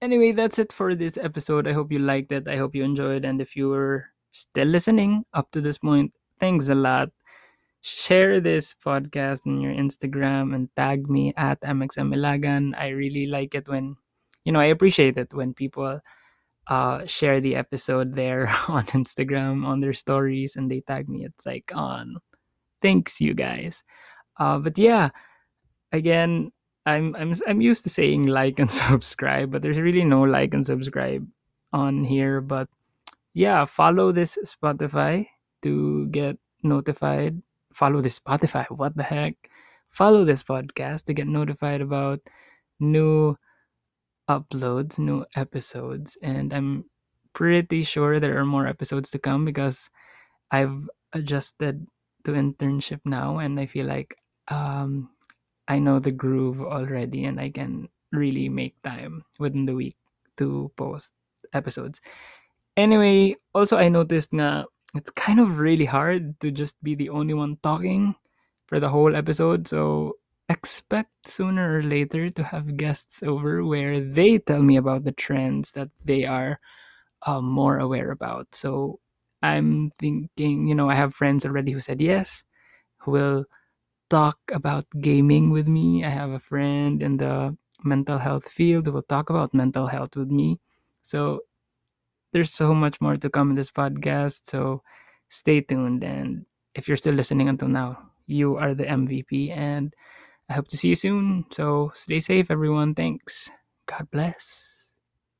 Anyway, 0.00 0.32
that's 0.32 0.58
it 0.58 0.72
for 0.72 0.94
this 0.94 1.16
episode. 1.16 1.66
I 1.66 1.72
hope 1.72 1.90
you 1.90 1.98
liked 1.98 2.30
it. 2.32 2.46
I 2.46 2.56
hope 2.56 2.74
you 2.74 2.84
enjoyed. 2.84 3.24
And 3.24 3.40
if 3.40 3.56
you 3.56 3.68
were 3.68 4.06
still 4.32 4.68
listening 4.68 5.24
up 5.34 5.50
to 5.52 5.60
this 5.60 5.78
point, 5.78 6.12
thanks 6.38 6.68
a 6.68 6.74
lot. 6.74 7.10
Share 7.80 8.40
this 8.40 8.74
podcast 8.84 9.46
on 9.46 9.60
your 9.60 9.72
Instagram 9.72 10.54
and 10.54 10.68
tag 10.74 11.08
me 11.08 11.32
at 11.36 11.60
MXMilagan. 11.62 12.76
I 12.76 12.88
really 12.88 13.26
like 13.26 13.54
it 13.54 13.68
when, 13.68 13.96
you 14.44 14.52
know, 14.52 14.60
I 14.60 14.66
appreciate 14.66 15.16
it 15.16 15.32
when 15.32 15.54
people 15.54 16.00
uh, 16.68 17.06
share 17.06 17.40
the 17.40 17.56
episode 17.56 18.14
there 18.14 18.48
on 18.68 18.84
Instagram 18.86 19.64
on 19.64 19.80
their 19.80 19.92
stories 19.92 20.56
and 20.56 20.70
they 20.70 20.80
tag 20.80 21.08
me. 21.08 21.24
It's 21.24 21.46
like 21.46 21.72
on. 21.74 22.16
Thanks, 22.82 23.20
you 23.20 23.34
guys. 23.34 23.82
Uh, 24.38 24.58
but 24.58 24.78
yeah, 24.78 25.10
again, 25.92 26.52
I'm 26.86 27.14
I'm 27.16 27.34
I'm 27.46 27.60
used 27.60 27.84
to 27.84 27.90
saying 27.90 28.26
like 28.38 28.58
and 28.58 28.70
subscribe, 28.70 29.50
but 29.50 29.62
there's 29.62 29.80
really 29.80 30.04
no 30.04 30.22
like 30.22 30.54
and 30.54 30.64
subscribe 30.66 31.26
on 31.72 32.04
here. 32.04 32.40
But 32.40 32.68
yeah, 33.34 33.64
follow 33.64 34.12
this 34.12 34.38
Spotify 34.44 35.26
to 35.62 36.06
get 36.08 36.38
notified. 36.62 37.42
Follow 37.78 38.02
this 38.02 38.18
Spotify. 38.18 38.66
What 38.74 38.98
the 38.98 39.06
heck? 39.06 39.38
Follow 39.88 40.26
this 40.26 40.42
podcast 40.42 41.06
to 41.06 41.14
get 41.14 41.30
notified 41.30 41.80
about 41.80 42.18
new 42.82 43.38
uploads, 44.28 44.98
new 44.98 45.24
episodes, 45.38 46.18
and 46.20 46.52
I'm 46.52 46.90
pretty 47.32 47.82
sure 47.86 48.18
there 48.18 48.36
are 48.38 48.44
more 48.44 48.66
episodes 48.66 49.10
to 49.14 49.18
come 49.18 49.46
because 49.46 49.88
I've 50.50 50.90
adjusted 51.14 51.86
to 52.24 52.32
internship 52.32 53.00
now, 53.06 53.38
and 53.38 53.60
I 53.60 53.66
feel 53.66 53.86
like 53.86 54.18
um 54.50 55.14
I 55.68 55.78
know 55.78 56.00
the 56.00 56.10
groove 56.12 56.60
already 56.60 57.24
and 57.24 57.38
I 57.38 57.50
can 57.50 57.88
really 58.12 58.48
make 58.48 58.74
time 58.82 59.22
within 59.38 59.66
the 59.66 59.76
week 59.76 59.96
to 60.40 60.72
post 60.76 61.12
episodes. 61.52 62.00
Anyway, 62.76 63.36
also 63.54 63.76
I 63.76 63.88
noticed 63.88 64.32
nga 64.32 64.64
it's 64.94 65.10
kind 65.12 65.40
of 65.40 65.58
really 65.58 65.84
hard 65.84 66.40
to 66.40 66.50
just 66.50 66.82
be 66.82 66.94
the 66.94 67.10
only 67.10 67.34
one 67.34 67.58
talking 67.62 68.14
for 68.66 68.80
the 68.80 68.88
whole 68.88 69.14
episode. 69.14 69.68
So 69.68 70.16
expect 70.48 71.28
sooner 71.28 71.78
or 71.78 71.82
later 71.82 72.30
to 72.30 72.42
have 72.42 72.76
guests 72.76 73.22
over 73.22 73.64
where 73.64 74.00
they 74.00 74.38
tell 74.38 74.62
me 74.62 74.76
about 74.76 75.04
the 75.04 75.12
trends 75.12 75.72
that 75.72 75.90
they 76.04 76.24
are 76.24 76.58
uh, 77.26 77.40
more 77.40 77.78
aware 77.78 78.10
about. 78.10 78.54
So 78.54 79.00
I'm 79.42 79.92
thinking, 79.98 80.68
you 80.68 80.74
know, 80.74 80.90
I 80.90 80.94
have 80.94 81.14
friends 81.14 81.44
already 81.44 81.72
who 81.72 81.80
said 81.80 82.00
yes, 82.00 82.44
who 82.98 83.12
will 83.12 83.44
talk 84.10 84.38
about 84.52 84.86
gaming 85.00 85.50
with 85.50 85.68
me. 85.68 86.04
I 86.04 86.10
have 86.10 86.30
a 86.30 86.40
friend 86.40 87.02
in 87.02 87.18
the 87.18 87.56
mental 87.84 88.18
health 88.18 88.48
field 88.50 88.86
who 88.86 88.92
will 88.92 89.02
talk 89.02 89.30
about 89.30 89.54
mental 89.54 89.86
health 89.86 90.16
with 90.16 90.30
me. 90.30 90.60
So 91.02 91.42
there's 92.32 92.52
so 92.52 92.74
much 92.74 93.00
more 93.00 93.16
to 93.16 93.30
come 93.30 93.50
in 93.50 93.56
this 93.56 93.70
podcast. 93.70 94.42
So 94.44 94.82
stay 95.28 95.60
tuned. 95.60 96.04
And 96.04 96.46
if 96.74 96.88
you're 96.88 96.96
still 96.96 97.14
listening 97.14 97.48
until 97.48 97.68
now, 97.68 97.98
you 98.26 98.56
are 98.56 98.74
the 98.74 98.84
MVP. 98.84 99.50
And 99.56 99.94
I 100.48 100.54
hope 100.54 100.68
to 100.68 100.76
see 100.76 100.88
you 100.88 100.96
soon. 100.96 101.46
So 101.50 101.90
stay 101.94 102.20
safe, 102.20 102.50
everyone. 102.50 102.94
Thanks. 102.94 103.50
God 103.86 104.08
bless. 104.10 104.67